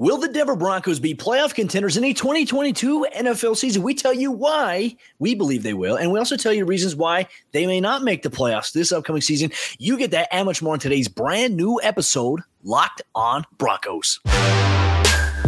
Will 0.00 0.16
the 0.16 0.28
Denver 0.28 0.56
Broncos 0.56 0.98
be 0.98 1.14
playoff 1.14 1.54
contenders 1.54 1.98
in 1.98 2.04
a 2.04 2.14
2022 2.14 3.06
NFL 3.16 3.54
season? 3.54 3.82
We 3.82 3.92
tell 3.92 4.14
you 4.14 4.32
why 4.32 4.96
we 5.18 5.34
believe 5.34 5.62
they 5.62 5.74
will, 5.74 5.96
and 5.96 6.10
we 6.10 6.18
also 6.18 6.38
tell 6.38 6.54
you 6.54 6.64
reasons 6.64 6.96
why 6.96 7.26
they 7.52 7.66
may 7.66 7.80
not 7.82 8.02
make 8.02 8.22
the 8.22 8.30
playoffs 8.30 8.72
this 8.72 8.92
upcoming 8.92 9.20
season. 9.20 9.52
You 9.78 9.98
get 9.98 10.10
that 10.12 10.28
and 10.32 10.46
much 10.46 10.62
more 10.62 10.72
in 10.72 10.80
today's 10.80 11.06
brand 11.06 11.54
new 11.54 11.78
episode, 11.82 12.40
Locked 12.64 13.02
On 13.14 13.44
Broncos. 13.58 14.20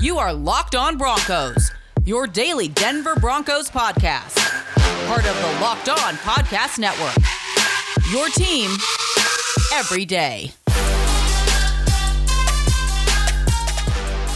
You 0.02 0.18
are 0.18 0.34
Locked 0.34 0.74
On 0.74 0.98
Broncos, 0.98 1.72
your 2.04 2.26
daily 2.26 2.68
Denver 2.68 3.16
Broncos 3.16 3.70
podcast, 3.70 4.36
part 5.08 5.24
of 5.24 5.34
the 5.34 5.60
Locked 5.62 5.88
On 5.88 6.14
Podcast 6.16 6.78
Network. 6.78 7.16
Your 8.12 8.28
team 8.28 8.70
every 9.72 10.04
day. 10.04 10.52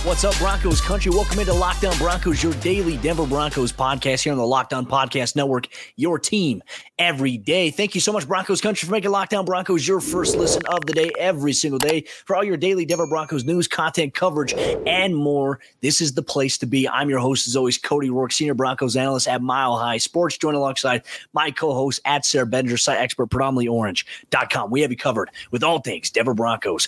What's 0.07 0.23
up, 0.23 0.39
Broncos 0.39 0.81
country? 0.81 1.11
Welcome 1.11 1.41
into 1.41 1.53
Locked 1.53 1.85
On 1.85 1.99
Broncos, 1.99 2.41
your 2.41 2.53
daily 2.55 2.97
Denver 2.99 3.27
Broncos 3.27 3.73
podcast 3.73 4.23
here 4.23 4.31
on 4.33 4.39
the 4.39 4.47
Locked 4.47 4.73
On 4.73 4.87
Podcast 4.87 5.35
Network, 5.35 5.67
your 5.97 6.17
team 6.17 6.63
every 6.97 7.37
day. 7.37 7.73
Thank 7.73 7.97
you 7.97 8.01
so 8.01 8.13
much, 8.13 8.29
Broncos 8.29 8.61
country, 8.61 8.87
for 8.87 8.93
making 8.93 9.11
Locked 9.11 9.35
On 9.35 9.45
Broncos 9.45 9.87
your 9.87 9.99
first 10.01 10.37
listen 10.37 10.63
of 10.67 10.87
the 10.87 10.93
day 10.93 11.11
every 11.19 11.53
single 11.53 11.81
day. 11.81 12.05
For 12.25 12.37
all 12.37 12.45
your 12.45 12.57
daily 12.57 12.87
Denver 12.87 13.09
Broncos 13.09 13.43
news, 13.43 13.67
content, 13.67 14.15
coverage, 14.15 14.55
and 14.87 15.17
more, 15.17 15.59
this 15.81 16.01
is 16.01 16.15
the 16.15 16.23
place 16.23 16.57
to 16.59 16.67
be. 16.67 16.89
I'm 16.89 17.11
your 17.11 17.19
host, 17.19 17.49
as 17.49 17.57
always, 17.57 17.77
Cody 17.77 18.09
Roark, 18.09 18.33
Senior 18.33 18.55
Broncos 18.55 18.95
Analyst 18.95 19.27
at 19.27 19.43
Mile 19.43 19.77
High 19.77 19.99
Sports, 19.99 20.39
Join 20.39 20.55
alongside 20.55 21.03
my 21.33 21.51
co 21.51 21.75
host 21.75 21.99
at 22.05 22.25
Sayre 22.25 22.47
Bedinger, 22.47 22.79
site 22.79 23.01
expert, 23.01 23.27
predominantly 23.27 23.67
orange.com. 23.67 24.71
We 24.71 24.83
have 24.83 24.93
you 24.93 24.97
covered 24.97 25.31
with 25.51 25.65
all 25.65 25.81
things 25.81 26.11
Denver 26.11 26.33
Broncos. 26.33 26.87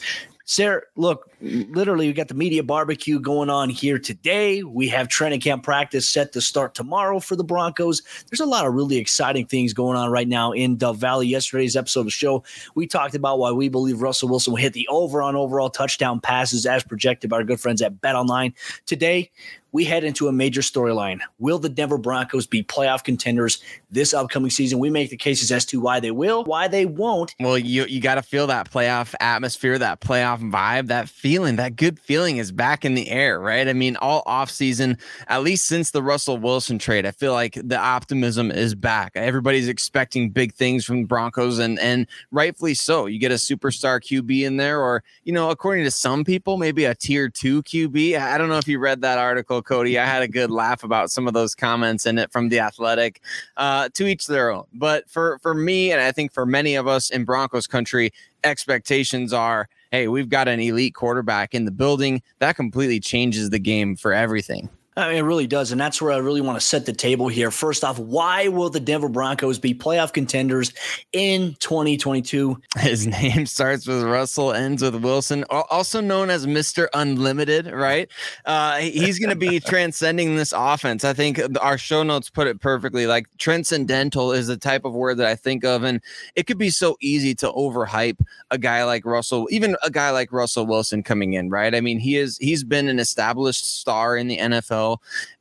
Sayre, 0.51 0.85
look, 0.97 1.31
literally, 1.43 2.07
we 2.07 2.15
got 2.15 2.29
the 2.29 2.35
media 2.35 2.63
barbecue 2.63 3.21
going 3.21 3.51
on 3.51 3.69
here 3.69 3.99
today. 3.99 4.63
We 4.63 4.89
have 4.89 5.07
training 5.07 5.41
camp 5.41 5.63
practice 5.63 6.09
set 6.09 6.33
to 6.33 6.41
start 6.41 6.75
tomorrow 6.75 7.21
for 7.21 7.37
the 7.37 7.45
Broncos. 7.45 8.01
There's 8.31 8.41
a 8.41 8.47
lot 8.47 8.67
of 8.67 8.73
really 8.73 8.97
exciting 8.97 9.45
things 9.45 9.75
going 9.75 9.99
on 9.99 10.11
right 10.11 10.27
now 10.27 10.53
in 10.53 10.79
Dove 10.79 10.97
Valley. 10.97 11.27
Yesterday's 11.27 11.77
episode 11.77 12.01
of 12.01 12.07
the 12.07 12.13
show, 12.13 12.45
we 12.75 12.87
talked 12.87 13.15
about 13.15 13.39
why 13.39 13.53
we 13.53 13.69
believe 13.69 14.01
Russell 14.01 14.31
Wilson 14.31 14.55
will 14.55 14.59
hit 14.59 14.73
the 14.73 14.89
over 14.89 15.21
on 15.21 15.37
overall 15.37 15.69
touchdown 15.69 16.19
passes 16.19 16.65
as 16.65 16.83
projected 16.83 17.29
by 17.29 17.37
our 17.37 17.45
good 17.45 17.61
friends 17.61 17.83
at 17.83 18.01
Bet 18.01 18.17
Online. 18.17 18.55
Today, 18.87 19.31
we 19.79 19.85
head 19.85 20.03
into 20.03 20.27
a 20.27 20.33
major 20.33 20.61
storyline. 20.61 21.21
Will 21.39 21.61
the 21.61 21.69
Denver 21.69 21.99
Broncos 21.99 22.49
be 22.49 22.65
playoff 22.65 23.05
contenders 23.05 23.63
this 23.93 24.13
upcoming 24.13 24.51
season? 24.51 24.81
We 24.81 24.91
make 24.91 25.09
the 25.09 25.17
cases 25.17 25.53
as 25.53 25.65
to 25.67 25.81
why 25.81 26.01
they 26.01 26.11
will, 26.11 26.43
why 26.43 26.67
they 26.67 26.85
won't. 26.85 27.33
Well, 27.39 27.57
you 27.57 27.85
you 27.85 28.01
got 28.01 28.17
to 28.17 28.23
feel 28.23 28.49
that 28.49 28.69
playoff 28.69 29.15
atmosphere, 29.21 29.79
that 29.79 30.01
playoff 30.01 30.41
vibe, 30.51 30.89
that 30.89 31.09
feeling, 31.09 31.55
that 31.57 31.77
good 31.77 32.01
feeling 32.01 32.39
is 32.39 32.51
back 32.51 32.85
in 32.85 32.95
the 32.95 33.09
air, 33.09 33.39
right? 33.39 33.69
I 33.69 33.73
mean, 33.73 33.95
all 33.99 34.25
offseason, 34.25 34.99
at 35.29 35.45
least 35.45 35.67
since 35.67 35.93
the 35.93 36.03
Russell 36.03 36.39
Wilson 36.39 36.81
trade, 36.81 37.07
I 37.07 37.13
feel 37.13 37.33
like 37.33 37.57
the 37.63 37.79
optimism 37.79 38.51
is 38.51 38.75
back. 38.75 39.13
Everybody's 39.15 39.69
expecting 39.69 40.31
big 40.31 40.55
things 40.55 40.85
from 40.85 41.05
Broncos 41.05 41.61
and 41.61 41.79
and 41.79 42.09
rightfully 42.33 42.75
so. 42.75 43.07
You 43.07 43.21
get 43.21 43.31
a 43.31 43.37
superstar 43.37 44.01
QB 44.01 44.45
in 44.45 44.57
there 44.57 44.81
or, 44.81 45.05
you 45.23 45.33
know, 45.33 45.51
according 45.51 45.85
to 45.85 45.93
some 45.93 46.25
people, 46.25 46.57
maybe 46.57 46.85
a 46.85 46.97
tier 46.97 47.29
2 47.29 47.63
QB. 47.63 48.19
I 48.19 48.37
don't 48.39 48.49
know 48.49 48.59
if 48.59 48.67
you 48.67 48.81
read 48.81 49.03
that 49.03 49.19
article 49.19 49.63
Cody. 49.69 49.99
I 49.99 50.07
had 50.07 50.23
a 50.23 50.29
good 50.29 50.51
laugh 50.51 50.83
about 50.83 51.11
some 51.11 51.29
of 51.29 51.35
those 51.35 51.55
comments 51.55 52.07
in 52.07 52.19
it 52.19 52.33
from 52.33 52.49
the 52.49 52.59
Athletic. 52.61 53.21
Uh, 53.57 53.89
to 53.95 54.07
each 54.07 54.27
their 54.27 54.51
own. 54.51 54.65
But 54.73 55.09
for 55.11 55.39
for 55.41 55.53
me, 55.53 55.93
and 55.93 56.01
I 56.01 56.11
think 56.11 56.33
for 56.33 56.47
many 56.47 56.75
of 56.75 56.87
us 56.87 57.11
in 57.11 57.25
Broncos 57.25 57.67
country, 57.67 58.13
expectations 58.45 59.33
are, 59.33 59.69
hey, 59.91 60.09
we've 60.09 60.29
got 60.29 60.49
an 60.49 60.61
elite 60.61 60.95
quarterback 60.95 61.55
in 61.55 61.65
the 61.67 61.71
building. 61.71 62.23
That 62.39 62.57
completely 62.57 63.01
changes 63.01 63.51
the 63.51 63.59
game 63.59 63.95
for 63.95 64.13
everything. 64.13 64.71
I 64.99 65.11
mean, 65.11 65.19
it 65.19 65.23
really 65.23 65.47
does. 65.47 65.71
And 65.71 65.81
that's 65.81 66.03
where 66.03 66.11
I 66.11 66.17
really 66.17 66.41
want 66.41 66.59
to 66.59 66.67
set 66.67 66.85
the 66.85 66.93
table 66.93 67.29
here. 67.29 67.53
First 67.53 67.85
off, 67.85 68.01
why 68.01 68.49
will 68.49 68.69
the 68.69 68.81
Denver 68.81 69.09
Broncos 69.09 69.57
be 69.57 69.73
playoff 69.73 70.13
contenders 70.13 70.73
in 71.13 71.55
2022? 71.61 72.61
His 72.79 73.07
name 73.07 73.47
starts 73.47 73.87
with 73.87 74.03
Russell, 74.03 74.53
ends 74.53 74.83
with 74.83 74.97
Wilson, 74.97 75.45
also 75.51 76.01
known 76.01 76.31
as 76.31 76.47
Mr. 76.47 76.89
Unlimited, 76.95 77.71
right? 77.71 78.09
Uh, 78.45 78.79
he's 78.79 79.21
going 79.21 79.31
to 79.31 79.37
be 79.37 79.61
transcending 79.67 80.35
this 80.35 80.53
offense. 80.57 81.05
I 81.05 81.13
think 81.13 81.41
our 81.61 81.79
show 81.79 82.03
notes 82.03 82.29
put 82.29 82.49
it 82.49 82.61
perfectly. 82.61 83.07
Like 83.07 83.29
transcendental 83.39 84.33
is 84.33 84.49
the 84.49 84.57
type 84.57 84.85
of 84.85 84.95
word 84.95 85.19
that 85.19 85.29
I 85.29 85.37
think 85.37 85.65
of. 85.65 85.85
And 85.85 86.01
it 86.35 86.49
could 86.49 86.59
be 86.59 86.71
so 86.71 86.97
easy 87.01 87.37
to 87.37 87.53
overhype 87.53 88.19
a 88.51 88.59
guy 88.59 88.83
like 88.83 89.05
Russell, 89.05 89.47
even 89.53 89.77
a 89.85 89.91
guy 89.91 90.11
like 90.11 90.33
Russell 90.33 90.67
Wilson 90.67 91.05
coming 91.05 91.35
in, 91.35 91.51
right? 91.51 91.73
I 91.73 91.81
mean, 91.81 92.01
he 92.01 92.17
is, 92.17 92.37
he's 92.39 92.65
been 92.65 92.89
an 92.89 92.99
established 92.99 93.65
star 93.79 94.17
in 94.17 94.27
the 94.27 94.39
NFL 94.39 94.88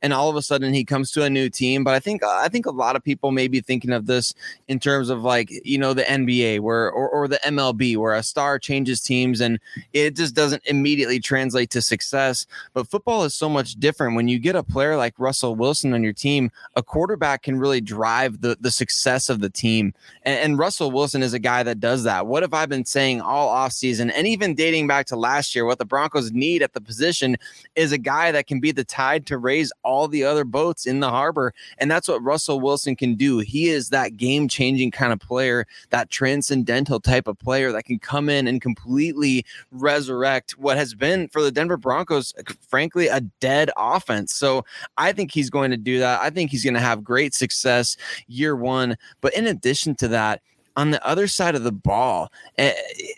and 0.02 0.12
all 0.12 0.28
of 0.28 0.36
a 0.36 0.42
sudden 0.42 0.72
he 0.72 0.84
comes 0.84 1.10
to 1.12 1.24
a 1.24 1.30
new 1.30 1.48
team. 1.48 1.84
But 1.84 1.94
I 1.94 2.00
think 2.00 2.22
I 2.22 2.48
think 2.48 2.66
a 2.66 2.70
lot 2.70 2.96
of 2.96 3.02
people 3.02 3.30
may 3.30 3.48
be 3.48 3.60
thinking 3.60 3.92
of 3.92 4.06
this 4.06 4.34
in 4.68 4.78
terms 4.78 5.10
of 5.10 5.22
like 5.22 5.50
you 5.64 5.78
know 5.78 5.94
the 5.94 6.02
NBA 6.02 6.60
where 6.60 6.90
or, 6.90 7.08
or 7.08 7.28
the 7.28 7.40
MLB 7.44 7.96
where 7.96 8.14
a 8.14 8.22
star 8.22 8.58
changes 8.58 9.00
teams 9.00 9.40
and 9.40 9.58
it 9.92 10.16
just 10.16 10.34
doesn't 10.34 10.62
immediately 10.66 11.20
translate 11.20 11.70
to 11.70 11.82
success. 11.82 12.46
But 12.74 12.88
football 12.88 13.24
is 13.24 13.34
so 13.34 13.48
much 13.48 13.74
different. 13.74 14.16
When 14.16 14.28
you 14.28 14.38
get 14.38 14.56
a 14.56 14.62
player 14.62 14.96
like 14.96 15.14
Russell 15.18 15.54
Wilson 15.54 15.94
on 15.94 16.02
your 16.02 16.12
team, 16.12 16.50
a 16.76 16.82
quarterback 16.82 17.42
can 17.42 17.58
really 17.58 17.80
drive 17.80 18.40
the 18.40 18.56
the 18.60 18.70
success 18.70 19.28
of 19.28 19.40
the 19.40 19.50
team. 19.50 19.94
And, 20.24 20.38
and 20.38 20.58
Russell 20.58 20.90
Wilson 20.90 21.22
is 21.22 21.34
a 21.34 21.38
guy 21.38 21.62
that 21.62 21.80
does 21.80 22.04
that. 22.04 22.26
What 22.26 22.42
have 22.42 22.54
I 22.54 22.66
been 22.66 22.84
saying 22.84 23.20
all 23.20 23.54
offseason 23.54 24.12
and 24.14 24.26
even 24.26 24.54
dating 24.54 24.86
back 24.86 25.06
to 25.06 25.16
last 25.16 25.54
year? 25.54 25.64
What 25.64 25.78
the 25.78 25.84
Broncos 25.84 26.32
need 26.32 26.62
at 26.62 26.72
the 26.72 26.80
position 26.80 27.36
is 27.74 27.92
a 27.92 27.98
guy 27.98 28.32
that 28.32 28.46
can 28.46 28.60
be 28.60 28.72
the 28.72 28.84
tide 28.84 29.26
to 29.26 29.37
raise 29.38 29.72
all 29.82 30.08
the 30.08 30.24
other 30.24 30.44
boats 30.44 30.86
in 30.86 31.00
the 31.00 31.10
harbor. 31.10 31.54
And 31.78 31.90
that's 31.90 32.08
what 32.08 32.22
Russell 32.22 32.60
Wilson 32.60 32.96
can 32.96 33.14
do. 33.14 33.38
He 33.38 33.68
is 33.68 33.88
that 33.90 34.16
game 34.16 34.48
changing 34.48 34.90
kind 34.90 35.12
of 35.12 35.20
player, 35.20 35.66
that 35.90 36.10
transcendental 36.10 37.00
type 37.00 37.26
of 37.26 37.38
player 37.38 37.72
that 37.72 37.84
can 37.84 37.98
come 37.98 38.28
in 38.28 38.46
and 38.46 38.60
completely 38.60 39.44
resurrect 39.70 40.58
what 40.58 40.76
has 40.76 40.94
been 40.94 41.28
for 41.28 41.42
the 41.42 41.52
Denver 41.52 41.76
Broncos, 41.76 42.34
frankly, 42.68 43.08
a 43.08 43.20
dead 43.40 43.70
offense. 43.76 44.32
So 44.32 44.64
I 44.96 45.12
think 45.12 45.32
he's 45.32 45.50
going 45.50 45.70
to 45.70 45.76
do 45.76 45.98
that. 45.98 46.20
I 46.20 46.30
think 46.30 46.50
he's 46.50 46.64
going 46.64 46.74
to 46.74 46.80
have 46.80 47.04
great 47.04 47.34
success 47.34 47.96
year 48.26 48.56
one. 48.56 48.96
But 49.20 49.34
in 49.34 49.46
addition 49.46 49.94
to 49.96 50.08
that, 50.08 50.42
on 50.76 50.92
the 50.92 51.04
other 51.04 51.26
side 51.26 51.56
of 51.56 51.64
the 51.64 51.72
ball, 51.72 52.30
eh, 52.56 52.72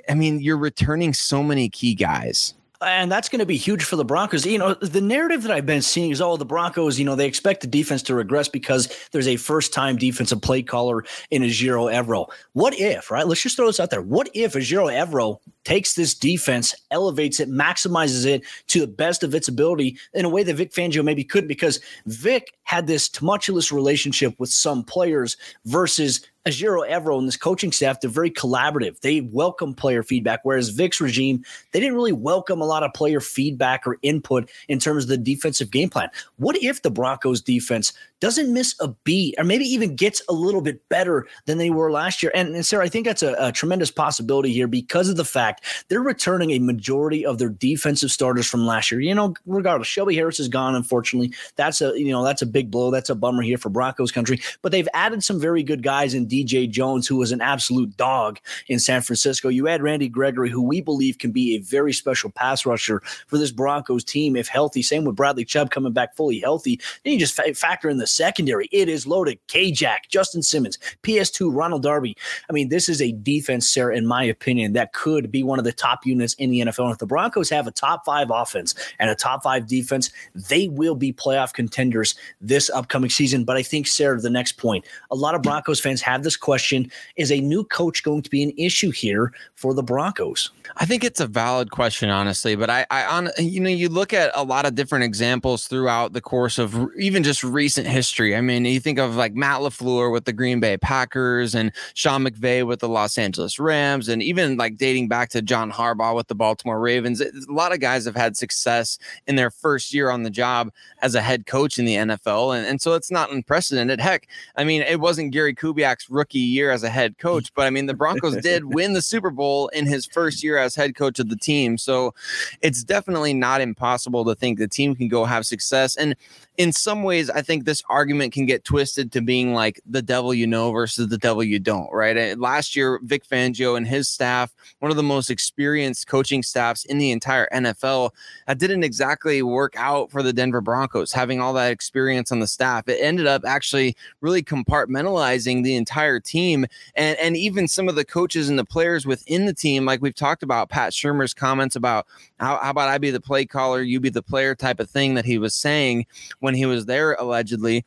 I 0.08 0.14
mean, 0.14 0.40
you're 0.40 0.56
returning 0.56 1.12
so 1.12 1.42
many 1.42 1.68
key 1.68 1.94
guys 1.94 2.54
and 2.82 3.12
that's 3.12 3.28
going 3.28 3.40
to 3.40 3.46
be 3.46 3.56
huge 3.56 3.84
for 3.84 3.96
the 3.96 4.04
Broncos. 4.04 4.46
You 4.46 4.58
know, 4.58 4.74
the 4.74 5.00
narrative 5.00 5.42
that 5.42 5.52
I've 5.52 5.66
been 5.66 5.82
seeing 5.82 6.10
is, 6.10 6.20
oh, 6.20 6.36
the 6.36 6.44
Broncos, 6.44 6.98
you 6.98 7.04
know, 7.04 7.14
they 7.14 7.26
expect 7.26 7.60
the 7.60 7.66
defense 7.66 8.02
to 8.04 8.14
regress 8.14 8.48
because 8.48 8.88
there's 9.12 9.28
a 9.28 9.36
first 9.36 9.72
time 9.74 9.96
defensive 9.96 10.40
play 10.40 10.62
caller 10.62 11.04
in 11.30 11.42
Ejiro 11.42 11.92
Evero. 11.92 12.30
What 12.52 12.78
if, 12.78 13.10
right? 13.10 13.26
Let's 13.26 13.42
just 13.42 13.56
throw 13.56 13.66
this 13.66 13.80
out 13.80 13.90
there. 13.90 14.02
What 14.02 14.30
if 14.34 14.54
Ejiro 14.54 14.92
Evero 14.92 15.38
takes 15.64 15.94
this 15.94 16.14
defense, 16.14 16.74
elevates 16.90 17.38
it, 17.38 17.50
maximizes 17.50 18.24
it 18.24 18.42
to 18.68 18.80
the 18.80 18.86
best 18.86 19.22
of 19.22 19.34
its 19.34 19.48
ability 19.48 19.98
in 20.14 20.24
a 20.24 20.30
way 20.30 20.42
that 20.42 20.54
Vic 20.54 20.72
Fangio 20.72 21.04
maybe 21.04 21.24
couldn't 21.24 21.48
because 21.48 21.80
Vic 22.06 22.54
had 22.62 22.86
this 22.86 23.08
tumultuous 23.08 23.70
relationship 23.70 24.34
with 24.38 24.48
some 24.48 24.82
players 24.82 25.36
versus 25.66 26.26
Ejiro 26.46 26.88
Evero 26.88 27.18
and 27.18 27.28
this 27.28 27.36
coaching 27.36 27.70
staff, 27.70 28.00
they're 28.00 28.08
very 28.08 28.30
collaborative. 28.30 29.00
They 29.00 29.20
welcome 29.20 29.74
player 29.74 30.02
feedback, 30.02 30.40
whereas 30.42 30.70
Vic's 30.70 31.00
regime, 31.00 31.44
they 31.72 31.80
didn't 31.80 31.94
really 31.94 32.12
welcome 32.12 32.62
a 32.62 32.66
lot 32.66 32.82
of 32.82 32.94
player 32.94 33.20
feedback 33.20 33.86
or 33.86 33.98
input 34.02 34.50
in 34.68 34.78
terms 34.78 35.04
of 35.04 35.10
the 35.10 35.18
defensive 35.18 35.70
game 35.70 35.90
plan. 35.90 36.08
What 36.36 36.56
if 36.62 36.80
the 36.80 36.90
Broncos 36.90 37.42
defense 37.42 37.92
doesn't 38.20 38.52
miss 38.52 38.74
a 38.80 38.88
beat 39.04 39.34
or 39.38 39.44
maybe 39.44 39.64
even 39.64 39.96
gets 39.96 40.22
a 40.28 40.32
little 40.32 40.60
bit 40.60 40.86
better 40.88 41.26
than 41.46 41.58
they 41.58 41.70
were 41.70 41.90
last 41.90 42.22
year? 42.22 42.30
And, 42.34 42.54
and 42.54 42.64
Sayre, 42.64 42.82
I 42.82 42.88
think 42.88 43.06
that's 43.06 43.22
a, 43.22 43.34
a 43.38 43.52
tremendous 43.52 43.90
possibility 43.90 44.52
here 44.52 44.66
because 44.66 45.08
of 45.08 45.16
the 45.16 45.24
fact 45.24 45.64
they're 45.88 46.00
returning 46.00 46.50
a 46.50 46.58
majority 46.58 47.24
of 47.24 47.38
their 47.38 47.48
defensive 47.48 48.10
starters 48.10 48.46
from 48.46 48.66
last 48.66 48.90
year. 48.90 49.00
You 49.00 49.14
know, 49.14 49.34
regardless, 49.46 49.88
Shelby 49.88 50.14
Harris 50.14 50.40
is 50.40 50.48
gone, 50.48 50.74
unfortunately. 50.74 51.32
That's 51.56 51.80
a, 51.80 51.98
you 51.98 52.10
know, 52.10 52.24
that's 52.24 52.42
a 52.42 52.46
big 52.46 52.70
blow. 52.70 52.90
That's 52.90 53.10
a 53.10 53.14
bummer 53.14 53.42
here 53.42 53.58
for 53.58 53.70
Broncos 53.70 54.12
country, 54.12 54.40
but 54.62 54.72
they've 54.72 54.88
added 54.94 55.24
some 55.24 55.40
very 55.40 55.62
good 55.62 55.82
guys 55.82 56.14
in 56.14 56.26
DJ 56.26 56.68
Jones, 56.68 57.06
who 57.06 57.16
was 57.16 57.32
an 57.32 57.40
absolute 57.40 57.96
dog 57.96 58.38
in 58.68 58.78
San 58.78 59.02
Francisco. 59.02 59.48
You 59.48 59.68
add 59.68 59.82
Randy 59.82 60.08
Gregory, 60.08 60.50
who 60.50 60.62
we 60.62 60.80
believe 60.80 61.18
can 61.18 61.32
be 61.32 61.54
a 61.54 61.58
very 61.58 61.92
special 61.92 62.30
pass 62.30 62.66
rusher 62.66 63.00
for 63.26 63.38
this 63.38 63.50
Broncos 63.50 64.04
team 64.04 64.36
if 64.36 64.48
healthy. 64.48 64.82
Same 64.82 65.04
with 65.04 65.16
Bradley 65.16 65.44
Chubb 65.44 65.70
coming 65.70 65.92
back 65.92 66.16
fully 66.16 66.40
healthy. 66.40 66.80
Then 67.04 67.14
you 67.14 67.18
just 67.18 67.34
fa- 67.34 67.54
factor 67.54 67.88
in 67.88 67.98
the 67.98 68.06
secondary. 68.10 68.68
It 68.72 68.88
is 68.88 69.06
loaded. 69.06 69.38
K-Jack, 69.48 70.08
Justin 70.08 70.42
Simmons, 70.42 70.78
PS2, 71.02 71.54
Ronald 71.54 71.82
Darby. 71.82 72.16
I 72.48 72.52
mean, 72.52 72.68
this 72.68 72.88
is 72.88 73.02
a 73.02 73.12
defense, 73.12 73.68
Sayre, 73.68 73.90
in 73.90 74.06
my 74.06 74.22
opinion, 74.22 74.72
that 74.74 74.92
could 74.92 75.30
be 75.30 75.42
one 75.42 75.58
of 75.58 75.64
the 75.64 75.72
top 75.72 76.06
units 76.06 76.34
in 76.34 76.50
the 76.50 76.60
NFL. 76.60 76.84
And 76.84 76.92
if 76.92 76.98
the 76.98 77.06
Broncos 77.06 77.50
have 77.50 77.66
a 77.66 77.72
top 77.72 78.04
five 78.04 78.30
offense 78.30 78.74
and 78.98 79.10
a 79.10 79.14
top 79.14 79.42
five 79.42 79.66
defense, 79.66 80.10
they 80.34 80.68
will 80.68 80.94
be 80.94 81.12
playoff 81.12 81.52
contenders 81.52 82.14
this 82.40 82.70
upcoming 82.70 83.10
season. 83.10 83.44
But 83.44 83.56
I 83.56 83.62
think, 83.62 83.86
Sayre, 83.86 84.20
the 84.20 84.30
next 84.30 84.52
point, 84.52 84.84
a 85.10 85.16
lot 85.16 85.34
of 85.34 85.42
Broncos 85.42 85.80
fans 85.80 86.02
have 86.02 86.20
have 86.20 86.24
this 86.24 86.36
question 86.36 86.90
Is 87.16 87.32
a 87.32 87.40
new 87.40 87.64
coach 87.64 88.02
going 88.02 88.22
to 88.22 88.30
be 88.30 88.42
an 88.42 88.52
issue 88.56 88.90
here 88.90 89.32
for 89.54 89.74
the 89.74 89.82
Broncos? 89.82 90.50
I 90.76 90.86
think 90.86 91.04
it's 91.04 91.20
a 91.20 91.26
valid 91.26 91.70
question, 91.70 92.10
honestly. 92.10 92.56
But 92.56 92.70
I, 92.70 92.86
I 92.90 93.04
on 93.04 93.30
you 93.38 93.60
know, 93.60 93.70
you 93.70 93.88
look 93.88 94.12
at 94.12 94.30
a 94.34 94.44
lot 94.44 94.66
of 94.66 94.74
different 94.74 95.04
examples 95.04 95.66
throughout 95.66 96.12
the 96.12 96.20
course 96.20 96.58
of 96.58 96.88
even 96.98 97.22
just 97.22 97.42
recent 97.42 97.86
history. 97.86 97.99
I 98.00 98.40
mean, 98.40 98.64
you 98.64 98.80
think 98.80 98.98
of 98.98 99.16
like 99.16 99.34
Matt 99.34 99.60
LaFleur 99.60 100.12
with 100.12 100.24
the 100.24 100.32
Green 100.32 100.60
Bay 100.60 100.76
Packers 100.76 101.54
and 101.54 101.72
Sean 101.94 102.24
McVay 102.24 102.66
with 102.66 102.80
the 102.80 102.88
Los 102.88 103.18
Angeles 103.18 103.58
Rams, 103.58 104.08
and 104.08 104.22
even 104.22 104.56
like 104.56 104.76
dating 104.76 105.08
back 105.08 105.28
to 105.30 105.42
John 105.42 105.70
Harbaugh 105.70 106.14
with 106.14 106.28
the 106.28 106.34
Baltimore 106.34 106.80
Ravens. 106.80 107.20
A 107.20 107.30
lot 107.48 107.72
of 107.72 107.80
guys 107.80 108.04
have 108.04 108.16
had 108.16 108.36
success 108.36 108.98
in 109.26 109.36
their 109.36 109.50
first 109.50 109.92
year 109.92 110.10
on 110.10 110.22
the 110.22 110.30
job 110.30 110.70
as 111.02 111.14
a 111.14 111.20
head 111.20 111.46
coach 111.46 111.78
in 111.78 111.84
the 111.84 111.96
NFL, 111.96 112.56
and, 112.56 112.66
and 112.66 112.80
so 112.80 112.94
it's 112.94 113.10
not 113.10 113.32
unprecedented. 113.32 114.00
Heck, 114.00 114.28
I 114.56 114.64
mean, 114.64 114.82
it 114.82 115.00
wasn't 115.00 115.32
Gary 115.32 115.54
Kubiak's 115.54 116.08
rookie 116.10 116.38
year 116.38 116.70
as 116.70 116.82
a 116.82 116.90
head 116.90 117.18
coach, 117.18 117.52
but 117.54 117.66
I 117.66 117.70
mean, 117.70 117.86
the 117.86 117.94
Broncos 117.94 118.36
did 118.42 118.74
win 118.74 118.92
the 118.92 119.02
Super 119.02 119.30
Bowl 119.30 119.68
in 119.68 119.86
his 119.86 120.06
first 120.06 120.42
year 120.42 120.58
as 120.58 120.74
head 120.74 120.94
coach 120.94 121.18
of 121.18 121.28
the 121.28 121.36
team. 121.36 121.78
So 121.78 122.14
it's 122.62 122.82
definitely 122.82 123.34
not 123.34 123.60
impossible 123.60 124.24
to 124.24 124.34
think 124.34 124.58
the 124.58 124.68
team 124.68 124.94
can 124.94 125.08
go 125.08 125.24
have 125.24 125.46
success. 125.46 125.96
And 125.96 126.14
in 126.56 126.72
some 126.72 127.02
ways, 127.02 127.30
I 127.30 127.42
think 127.42 127.64
this 127.64 127.82
argument 127.90 128.32
can 128.32 128.46
get 128.46 128.64
twisted 128.64 129.12
to 129.12 129.20
being 129.20 129.52
like 129.52 129.80
the 129.84 130.00
devil 130.00 130.32
you 130.32 130.46
know 130.46 130.72
versus 130.72 131.08
the 131.08 131.18
devil 131.18 131.42
you 131.42 131.58
don't, 131.58 131.92
right? 131.92 132.38
Last 132.38 132.76
year, 132.76 133.00
Vic 133.02 133.26
Fangio 133.28 133.76
and 133.76 133.86
his 133.86 134.08
staff, 134.08 134.54
one 134.78 134.90
of 134.90 134.96
the 134.96 135.02
most 135.02 135.28
experienced 135.28 136.06
coaching 136.06 136.42
staffs 136.42 136.84
in 136.84 136.98
the 136.98 137.10
entire 137.10 137.48
NFL, 137.52 138.10
that 138.46 138.52
uh, 138.52 138.54
didn't 138.54 138.84
exactly 138.84 139.42
work 139.42 139.74
out 139.76 140.10
for 140.10 140.22
the 140.22 140.32
Denver 140.32 140.60
Broncos, 140.60 141.12
having 141.12 141.40
all 141.40 141.52
that 141.54 141.72
experience 141.72 142.32
on 142.32 142.40
the 142.40 142.46
staff. 142.46 142.88
It 142.88 142.98
ended 143.00 143.26
up 143.26 143.42
actually 143.44 143.96
really 144.20 144.42
compartmentalizing 144.42 145.64
the 145.64 145.76
entire 145.76 146.20
team 146.20 146.66
and, 146.94 147.18
and 147.18 147.36
even 147.36 147.68
some 147.68 147.88
of 147.88 147.96
the 147.96 148.04
coaches 148.04 148.48
and 148.48 148.58
the 148.58 148.64
players 148.64 149.06
within 149.06 149.46
the 149.46 149.54
team, 149.54 149.84
like 149.84 150.00
we've 150.00 150.14
talked 150.14 150.42
about 150.42 150.68
Pat 150.68 150.92
Shurmur's 150.92 151.34
comments 151.34 151.76
about 151.76 152.06
how, 152.38 152.58
how 152.58 152.70
about 152.70 152.88
I 152.88 152.98
be 152.98 153.10
the 153.10 153.20
play 153.20 153.44
caller, 153.44 153.82
you 153.82 154.00
be 154.00 154.08
the 154.08 154.22
player 154.22 154.54
type 154.54 154.80
of 154.80 154.88
thing 154.88 155.14
that 155.14 155.24
he 155.24 155.38
was 155.38 155.54
saying 155.54 156.06
when 156.38 156.54
he 156.54 156.66
was 156.66 156.86
there 156.86 157.14
allegedly. 157.14 157.79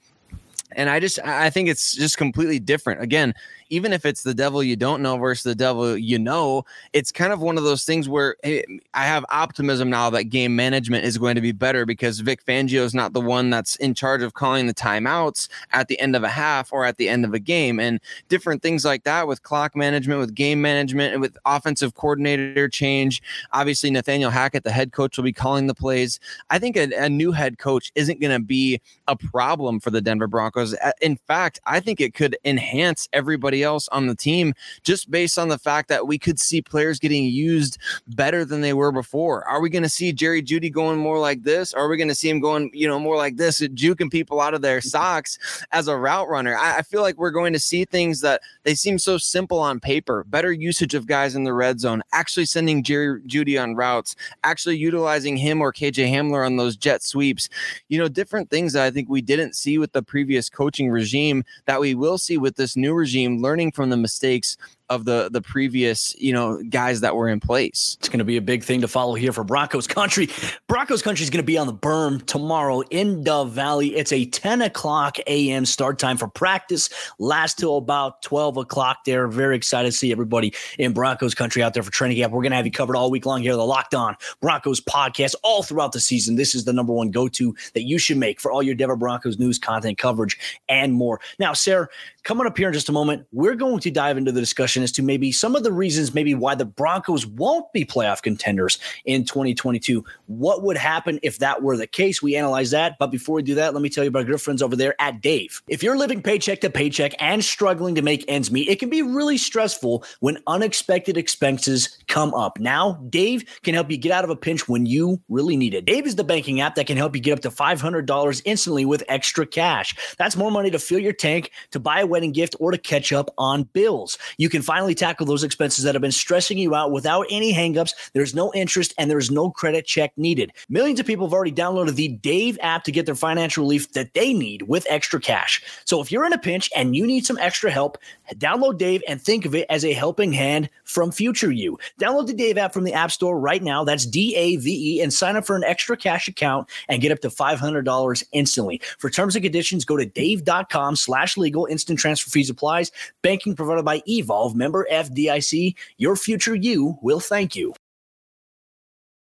And 0.75 0.89
I 0.89 0.99
just 0.99 1.19
I 1.19 1.49
think 1.49 1.69
it's 1.69 1.95
just 1.95 2.17
completely 2.17 2.59
different. 2.59 3.01
Again, 3.01 3.33
even 3.73 3.91
if 3.91 4.05
it's 4.05 4.21
the 4.21 4.35
devil 4.35 4.61
you 4.61 4.75
don't 4.75 5.01
know 5.01 5.17
versus 5.17 5.43
the 5.43 5.55
devil 5.55 5.97
you 5.97 6.19
know, 6.19 6.63
it's 6.93 7.11
kind 7.11 7.33
of 7.33 7.41
one 7.41 7.57
of 7.57 7.63
those 7.63 7.85
things 7.85 8.07
where 8.07 8.35
eh, 8.43 8.61
hey, 8.67 8.79
I 8.93 9.05
have 9.05 9.25
optimism 9.29 9.89
now 9.89 10.11
that 10.11 10.25
game 10.25 10.55
management 10.55 11.05
is 11.05 11.17
going 11.17 11.33
to 11.35 11.41
be 11.41 11.51
better 11.51 11.83
because 11.83 12.19
Vic 12.19 12.45
Fangio 12.45 12.81
is 12.81 12.93
not 12.93 13.13
the 13.13 13.21
one 13.21 13.49
that's 13.49 13.75
in 13.77 13.95
charge 13.95 14.21
of 14.21 14.35
calling 14.35 14.67
the 14.67 14.75
timeouts 14.75 15.47
at 15.71 15.87
the 15.87 15.99
end 15.99 16.15
of 16.15 16.23
a 16.23 16.29
half 16.29 16.71
or 16.71 16.85
at 16.85 16.97
the 16.97 17.09
end 17.09 17.25
of 17.25 17.33
a 17.33 17.39
game 17.39 17.79
and 17.79 17.99
different 18.29 18.61
things 18.61 18.85
like 18.85 19.03
that 19.05 19.27
with 19.27 19.41
clock 19.41 19.75
management, 19.75 20.19
with 20.19 20.35
game 20.35 20.61
management, 20.61 21.13
and 21.13 21.21
with 21.21 21.35
offensive 21.45 21.95
coordinator 21.95 22.69
change. 22.69 23.23
Obviously, 23.53 23.89
Nathaniel 23.89 24.29
Hackett, 24.29 24.63
the 24.63 24.71
head 24.71 24.91
coach, 24.91 25.17
will 25.17 25.23
be 25.23 25.33
calling 25.33 25.65
the 25.65 25.73
plays. 25.73 26.19
I 26.51 26.59
think 26.59 26.77
a, 26.77 26.91
a 26.93 27.09
new 27.09 27.31
head 27.31 27.57
coach 27.57 27.91
isn't 27.95 28.21
going 28.21 28.39
to 28.39 28.45
be 28.45 28.79
a 29.07 29.15
problem 29.15 29.79
for 29.79 29.89
the 29.89 30.01
Denver 30.01 30.27
Broncos. 30.27 30.75
In 31.01 31.17
fact, 31.27 31.59
I 31.65 31.79
think 31.79 31.99
it 31.99 32.13
could 32.13 32.37
enhance 32.45 33.09
everybody 33.13 33.62
else 33.63 33.87
on 33.89 34.07
the 34.07 34.15
team 34.15 34.53
just 34.83 35.09
based 35.09 35.39
on 35.39 35.49
the 35.49 35.57
fact 35.57 35.89
that 35.89 36.07
we 36.07 36.19
could 36.19 36.39
see 36.39 36.61
players 36.61 36.99
getting 36.99 37.25
used 37.25 37.77
better 38.07 38.45
than 38.45 38.61
they 38.61 38.73
were 38.73 38.91
before. 38.91 39.43
Are 39.45 39.61
we 39.61 39.69
going 39.69 39.83
to 39.83 39.89
see 39.89 40.11
Jerry 40.13 40.41
Jeudy 40.41 40.71
going 40.71 40.99
more 40.99 41.19
like 41.19 41.43
this? 41.43 41.73
Or 41.73 41.85
are 41.85 41.89
we 41.89 41.97
going 41.97 42.07
to 42.09 42.15
see 42.15 42.29
him 42.29 42.39
going, 42.39 42.69
you 42.73 42.87
know, 42.87 42.99
more 42.99 43.17
like 43.17 43.37
this, 43.37 43.59
juking 43.59 44.11
people 44.11 44.41
out 44.41 44.53
of 44.53 44.61
their 44.61 44.79
mm-hmm. 44.79 44.87
socks 44.87 45.65
as 45.71 45.87
a 45.87 45.97
route 45.97 46.29
runner? 46.29 46.55
I, 46.55 46.79
I 46.79 46.81
feel 46.81 47.01
like 47.01 47.17
we're 47.17 47.31
going 47.31 47.53
to 47.53 47.59
see 47.59 47.85
things 47.85 48.21
that 48.21 48.41
they 48.63 48.75
seem 48.75 48.99
so 48.99 49.17
simple 49.17 49.59
on 49.59 49.79
paper, 49.79 50.23
better 50.25 50.51
usage 50.51 50.93
of 50.93 51.07
guys 51.07 51.35
in 51.35 51.43
the 51.43 51.53
red 51.53 51.79
zone, 51.79 52.03
actually 52.11 52.45
sending 52.45 52.83
Jerry 52.83 53.21
Jeudy 53.21 53.61
on 53.61 53.75
routes, 53.75 54.15
actually 54.43 54.77
utilizing 54.77 55.37
him 55.37 55.61
or 55.61 55.71
KJ 55.71 56.11
Hamler 56.11 56.45
on 56.45 56.57
those 56.57 56.75
jet 56.75 57.03
sweeps, 57.03 57.49
you 57.89 57.97
know, 57.97 58.07
different 58.07 58.49
things 58.49 58.73
that 58.73 58.83
I 58.83 58.91
think 58.91 59.09
we 59.09 59.21
didn't 59.21 59.55
see 59.55 59.77
with 59.77 59.91
the 59.91 60.03
previous 60.03 60.49
coaching 60.49 60.89
regime 60.89 61.43
that 61.65 61.79
we 61.79 61.95
will 61.95 62.17
see 62.17 62.37
with 62.37 62.55
this 62.55 62.75
new 62.75 62.93
regime 62.93 63.41
learning 63.43 63.71
from 63.71 63.91
the 63.91 63.97
mistakes 63.97 64.57
of 64.89 65.05
the 65.05 65.29
the 65.31 65.41
previous 65.41 66.15
you 66.19 66.33
know 66.33 66.61
guys 66.63 67.01
that 67.01 67.15
were 67.15 67.29
in 67.29 67.39
place. 67.39 67.97
It's 67.99 68.09
going 68.09 68.19
to 68.19 68.25
be 68.25 68.37
a 68.37 68.41
big 68.41 68.63
thing 68.63 68.81
to 68.81 68.87
follow 68.87 69.15
here 69.15 69.31
for 69.31 69.43
Broncos 69.43 69.87
country. 69.87 70.29
Broncos 70.67 71.01
country 71.01 71.23
is 71.23 71.29
going 71.29 71.43
to 71.43 71.45
be 71.45 71.57
on 71.57 71.67
the 71.67 71.73
berm 71.73 72.25
tomorrow 72.25 72.81
in 72.89 73.23
Dove 73.23 73.51
Valley. 73.51 73.95
It's 73.95 74.11
a 74.11 74.25
10 74.25 74.61
o'clock 74.61 75.17
a.m. 75.27 75.65
start 75.65 75.99
time 75.99 76.17
for 76.17 76.27
practice. 76.27 76.89
Last 77.19 77.59
till 77.59 77.77
about 77.77 78.21
12 78.23 78.57
o'clock. 78.57 78.99
There, 79.05 79.27
very 79.27 79.55
excited 79.55 79.91
to 79.91 79.97
see 79.97 80.11
everybody 80.11 80.53
in 80.77 80.93
Broncos 80.93 81.33
country 81.33 81.63
out 81.63 81.73
there 81.73 81.83
for 81.83 81.91
training 81.91 82.17
camp. 82.17 82.33
We're 82.33 82.41
going 82.41 82.51
to 82.51 82.57
have 82.57 82.65
you 82.65 82.71
covered 82.71 82.95
all 82.95 83.11
week 83.11 83.25
long 83.25 83.41
here. 83.41 83.55
The 83.55 83.65
Locked 83.65 83.95
On 83.95 84.15
Broncos 84.41 84.81
podcast 84.81 85.35
all 85.43 85.63
throughout 85.63 85.91
the 85.91 85.99
season. 85.99 86.35
This 86.35 86.55
is 86.55 86.65
the 86.65 86.73
number 86.73 86.93
one 86.93 87.11
go 87.11 87.27
to 87.29 87.55
that 87.73 87.83
you 87.83 87.97
should 87.97 88.17
make 88.17 88.39
for 88.39 88.51
all 88.51 88.63
your 88.63 88.75
Denver 88.75 88.95
Broncos 88.95 89.39
news, 89.39 89.59
content, 89.59 89.97
coverage, 89.97 90.37
and 90.67 90.93
more. 90.93 91.19
Now, 91.39 91.53
Sayre, 91.53 91.89
coming 92.23 92.47
up 92.47 92.57
here 92.57 92.67
in 92.67 92.73
just 92.73 92.89
a 92.89 92.93
moment, 92.93 93.25
we're 93.31 93.55
going 93.55 93.79
to 93.79 93.91
dive 93.91 94.17
into 94.17 94.31
the 94.31 94.39
discussion 94.39 94.72
as 94.81 94.91
to 94.93 95.03
maybe 95.03 95.31
some 95.31 95.55
of 95.55 95.63
the 95.63 95.71
reasons, 95.71 96.13
maybe 96.13 96.33
why 96.33 96.55
the 96.55 96.65
Broncos 96.65 97.27
won't 97.27 97.71
be 97.73 97.85
playoff 97.85 98.23
contenders 98.23 98.79
in 99.05 99.25
2022. 99.25 100.03
What 100.25 100.63
would 100.63 100.77
happen 100.77 101.19
if 101.21 101.39
that 101.39 101.61
were 101.61 101.77
the 101.77 101.85
case? 101.85 102.21
We 102.21 102.35
analyze 102.35 102.71
that. 102.71 102.95
But 102.97 103.11
before 103.11 103.35
we 103.35 103.43
do 103.43 103.55
that, 103.55 103.73
let 103.73 103.83
me 103.83 103.89
tell 103.89 104.03
you 104.03 104.07
about 104.07 104.25
good 104.25 104.41
friends 104.41 104.61
over 104.61 104.75
there 104.75 104.95
at 104.99 105.21
Dave. 105.21 105.61
If 105.67 105.83
you're 105.83 105.97
living 105.97 106.21
paycheck 106.21 106.61
to 106.61 106.69
paycheck 106.69 107.13
and 107.19 107.43
struggling 107.43 107.95
to 107.95 108.01
make 108.01 108.25
ends 108.27 108.49
meet, 108.49 108.69
it 108.69 108.79
can 108.79 108.89
be 108.89 109.01
really 109.01 109.37
stressful 109.37 110.03
when 110.21 110.39
unexpected 110.47 111.17
expenses 111.17 111.99
come 112.07 112.33
up. 112.33 112.59
Now, 112.59 112.93
Dave 113.09 113.43
can 113.61 113.73
help 113.73 113.91
you 113.91 113.97
get 113.97 114.11
out 114.11 114.23
of 114.23 114.29
a 114.29 114.35
pinch 114.35 114.67
when 114.67 114.85
you 114.85 115.21
really 115.29 115.57
need 115.57 115.73
it. 115.73 115.85
Dave 115.85 116.07
is 116.07 116.15
the 116.15 116.23
banking 116.23 116.61
app 116.61 116.75
that 116.75 116.87
can 116.87 116.97
help 116.97 117.15
you 117.15 117.21
get 117.21 117.33
up 117.33 117.41
to 117.41 117.49
$500 117.49 118.41
instantly 118.45 118.85
with 118.85 119.03
extra 119.07 119.45
cash. 119.45 119.95
That's 120.17 120.35
more 120.35 120.49
money 120.49 120.71
to 120.71 120.79
fill 120.79 120.99
your 120.99 121.13
tank, 121.13 121.51
to 121.71 121.79
buy 121.79 121.99
a 121.99 122.07
wedding 122.07 122.31
gift, 122.31 122.55
or 122.59 122.71
to 122.71 122.77
catch 122.77 123.11
up 123.11 123.29
on 123.37 123.63
bills. 123.63 124.17
You 124.37 124.49
can 124.49 124.61
finally 124.63 124.95
tackle 124.95 125.25
those 125.25 125.43
expenses 125.43 125.83
that 125.83 125.93
have 125.93 126.01
been 126.01 126.11
stressing 126.11 126.57
you 126.57 126.73
out 126.73 126.91
without 126.91 127.25
any 127.29 127.53
hangups. 127.53 127.93
There's 128.13 128.33
no 128.33 128.51
interest 128.53 128.93
and 128.97 129.09
there's 129.11 129.29
no 129.29 129.51
credit 129.51 129.85
check 129.85 130.11
needed. 130.17 130.51
Millions 130.69 130.99
of 130.99 131.05
people 131.05 131.27
have 131.27 131.33
already 131.33 131.51
downloaded 131.51 131.95
the 131.95 132.07
Dave 132.07 132.57
app 132.61 132.83
to 132.85 132.91
get 132.91 133.05
their 133.05 133.15
financial 133.15 133.63
relief 133.63 133.91
that 133.93 134.13
they 134.13 134.33
need 134.33 134.63
with 134.63 134.87
extra 134.89 135.19
cash. 135.19 135.63
So 135.85 136.01
if 136.01 136.11
you're 136.11 136.25
in 136.25 136.33
a 136.33 136.37
pinch 136.37 136.69
and 136.75 136.95
you 136.95 137.05
need 137.05 137.25
some 137.25 137.37
extra 137.37 137.69
help, 137.69 137.97
download 138.35 138.77
Dave 138.77 139.03
and 139.07 139.21
think 139.21 139.45
of 139.45 139.53
it 139.55 139.67
as 139.69 139.85
a 139.85 139.93
helping 139.93 140.33
hand 140.33 140.69
from 140.83 141.11
future 141.11 141.51
you. 141.51 141.77
Download 141.99 142.27
the 142.27 142.33
Dave 142.33 142.57
app 142.57 142.73
from 142.73 142.83
the 142.83 142.93
App 142.93 143.11
Store 143.11 143.39
right 143.39 143.61
now. 143.61 143.83
That's 143.83 144.05
D 144.05 144.35
A 144.35 144.55
V 144.57 144.97
E 144.97 145.01
and 145.01 145.13
sign 145.13 145.35
up 145.35 145.45
for 145.45 145.55
an 145.55 145.63
extra 145.63 145.97
cash 145.97 146.27
account 146.27 146.69
and 146.89 147.01
get 147.01 147.11
up 147.11 147.19
to 147.19 147.29
$500 147.29 148.23
instantly. 148.31 148.81
For 148.97 149.09
terms 149.09 149.35
and 149.35 149.43
conditions, 149.43 149.85
go 149.85 149.97
to 149.97 150.05
dave.com 150.05 150.95
slash 150.95 151.37
legal. 151.37 151.65
Instant 151.65 151.99
transfer 151.99 152.29
fees 152.29 152.49
applies. 152.49 152.91
Banking 153.21 153.55
provided 153.55 153.85
by 153.85 154.01
Evolve 154.07 154.52
member 154.55 154.87
FDIC. 154.91 155.75
Your 155.97 156.15
future 156.15 156.55
you 156.55 156.97
will 157.01 157.19
thank 157.19 157.55
you. 157.55 157.73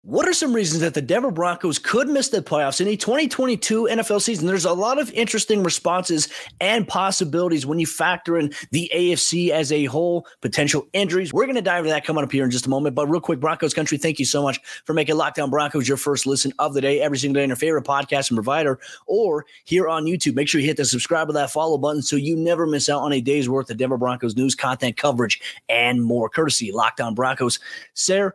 What 0.03 0.27
are 0.27 0.33
some 0.33 0.55
reasons 0.55 0.81
that 0.81 0.95
the 0.95 1.03
Denver 1.03 1.31
Broncos 1.31 1.79
could 1.79 2.09
miss 2.09 2.31
the 2.31 2.41
playoffs 2.41 2.81
in 2.81 2.89
a 2.89 2.97
2022 2.97 3.87
NFL 3.91 4.23
season? 4.23 4.47
There's 4.47 4.65
a 4.65 4.73
lot 4.73 4.99
of 4.99 5.13
interesting 5.13 5.63
responses 5.63 6.31
and 6.59 6.89
possibilities 6.89 7.67
when 7.67 7.79
you 7.79 7.87
factor 7.87 8.39
in 8.39 8.51
the 8.71 8.91
AFC 8.95 9.51
as 9.51 9.71
a 9.71 9.85
whole, 9.85 10.27
potential 10.41 10.89
injuries. 10.95 11.35
We're 11.35 11.45
going 11.45 11.57
to 11.57 11.61
dive 11.61 11.81
into 11.81 11.91
that 11.91 12.07
coming 12.07 12.25
up 12.25 12.33
here 12.33 12.45
in 12.45 12.51
just 12.51 12.65
a 12.65 12.71
moment. 12.71 12.95
But 12.95 13.09
real 13.09 13.21
quick, 13.21 13.41
Broncos 13.41 13.75
country, 13.75 13.99
thank 13.99 14.19
you 14.19 14.25
so 14.25 14.43
much 14.43 14.59
for 14.87 14.95
making 14.95 15.19
Locked 15.19 15.39
On 15.39 15.51
Broncos 15.51 15.87
your 15.87 15.99
first 15.99 16.25
listen 16.25 16.55
of 16.59 16.73
the 16.73 16.81
day 16.81 17.03
every 17.03 17.19
single 17.19 17.39
day 17.39 17.45
in 17.45 17.51
your 17.51 17.57
favorite 17.57 17.85
podcast 17.85 18.31
and 18.31 18.39
provider 18.39 18.81
or 19.07 19.45
here 19.65 19.87
on 19.87 20.07
YouTube. 20.07 20.35
Make 20.35 20.49
sure 20.49 20.63
you 20.63 20.67
hit 20.67 20.79
the 20.79 20.87
subscribe 20.87 21.29
or 21.29 21.35
that 21.35 21.51
follow 21.51 21.77
button 21.77 22.01
so 22.01 22.17
you 22.17 22.37
never 22.37 22.67
miss 22.67 22.89
out 22.89 23.03
on 23.03 23.13
a 23.13 23.21
day's 23.21 23.51
worth 23.51 23.69
of 23.69 23.77
Denver 23.77 23.99
Broncos 23.99 24.35
news, 24.35 24.55
content, 24.55 24.97
coverage, 24.97 25.43
and 25.69 26.03
more. 26.03 26.31
Courtesy 26.31 26.73
Locked 26.73 27.03
On 27.03 27.15
Broncos. 27.15 27.61
Sayre, 27.93 28.35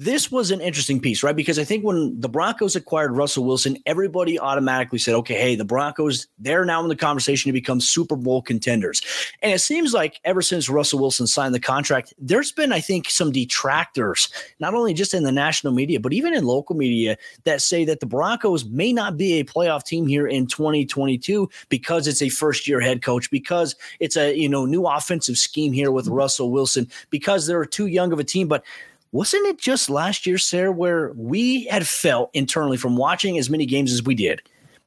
this 0.00 0.32
was 0.32 0.50
an 0.50 0.62
interesting 0.62 0.98
piece, 0.98 1.22
right? 1.22 1.36
Because 1.36 1.58
I 1.58 1.64
think 1.64 1.84
when 1.84 2.18
the 2.18 2.28
Broncos 2.28 2.74
acquired 2.74 3.14
Russell 3.14 3.44
Wilson, 3.44 3.76
everybody 3.84 4.40
automatically 4.40 4.98
said, 4.98 5.14
okay, 5.16 5.34
hey, 5.34 5.56
the 5.56 5.64
Broncos, 5.66 6.26
they're 6.38 6.64
now 6.64 6.82
in 6.82 6.88
the 6.88 6.96
conversation 6.96 7.50
to 7.50 7.52
become 7.52 7.82
Super 7.82 8.16
Bowl 8.16 8.40
contenders. 8.40 9.02
And 9.42 9.52
it 9.52 9.58
seems 9.58 9.92
like 9.92 10.18
ever 10.24 10.40
since 10.40 10.70
Russell 10.70 11.00
Wilson 11.00 11.26
signed 11.26 11.54
the 11.54 11.60
contract, 11.60 12.14
there's 12.18 12.50
been, 12.50 12.72
I 12.72 12.80
think, 12.80 13.10
some 13.10 13.30
detractors, 13.30 14.30
not 14.58 14.72
only 14.72 14.94
just 14.94 15.12
in 15.12 15.22
the 15.22 15.30
national 15.30 15.74
media, 15.74 16.00
but 16.00 16.14
even 16.14 16.32
in 16.32 16.46
local 16.46 16.76
media 16.76 17.18
that 17.44 17.60
say 17.60 17.84
that 17.84 18.00
the 18.00 18.06
Broncos 18.06 18.64
may 18.64 18.94
not 18.94 19.18
be 19.18 19.34
a 19.34 19.44
playoff 19.44 19.84
team 19.84 20.06
here 20.06 20.26
in 20.26 20.46
2022 20.46 21.46
because 21.68 22.08
it's 22.08 22.22
a 22.22 22.30
first 22.30 22.66
year 22.66 22.80
head 22.80 23.02
coach, 23.02 23.30
because 23.30 23.76
it's 23.98 24.16
a, 24.16 24.34
you 24.34 24.48
know, 24.48 24.64
new 24.64 24.86
offensive 24.86 25.36
scheme 25.36 25.74
here 25.74 25.90
with 25.90 26.06
mm-hmm. 26.06 26.14
Russell 26.14 26.50
Wilson, 26.50 26.88
because 27.10 27.46
they're 27.46 27.66
too 27.66 27.84
young 27.84 28.14
of 28.14 28.18
a 28.18 28.24
team. 28.24 28.48
But 28.48 28.64
wasn't 29.12 29.46
it 29.46 29.58
just 29.58 29.90
last 29.90 30.26
year, 30.26 30.38
Sayre, 30.38 30.72
where 30.72 31.12
we 31.14 31.64
had 31.64 31.86
felt 31.86 32.30
internally 32.32 32.76
from 32.76 32.96
watching 32.96 33.38
as 33.38 33.50
many 33.50 33.66
games 33.66 33.92
as 33.92 34.02
we 34.02 34.14
did 34.14 34.42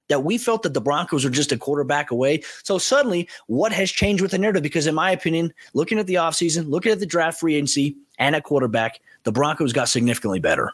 that 0.09 0.23
we 0.23 0.37
felt 0.37 0.63
that 0.63 0.73
the 0.73 0.81
Broncos 0.81 1.23
were 1.23 1.29
just 1.29 1.51
a 1.51 1.57
quarterback 1.57 2.11
away. 2.11 2.43
So 2.63 2.77
suddenly, 2.77 3.27
what 3.47 3.71
has 3.71 3.89
changed 3.89 4.21
with 4.21 4.31
the 4.31 4.37
narrative? 4.37 4.63
Because 4.63 4.87
in 4.87 4.95
my 4.95 5.11
opinion, 5.11 5.53
looking 5.73 5.97
at 5.97 6.07
the 6.07 6.15
offseason, 6.15 6.69
looking 6.69 6.91
at 6.91 6.99
the 6.99 7.05
draft 7.05 7.39
free 7.39 7.55
agency 7.55 7.95
and 8.19 8.35
at 8.35 8.43
quarterback, 8.43 8.99
the 9.23 9.31
Broncos 9.31 9.73
got 9.73 9.89
significantly 9.89 10.39
better. 10.39 10.73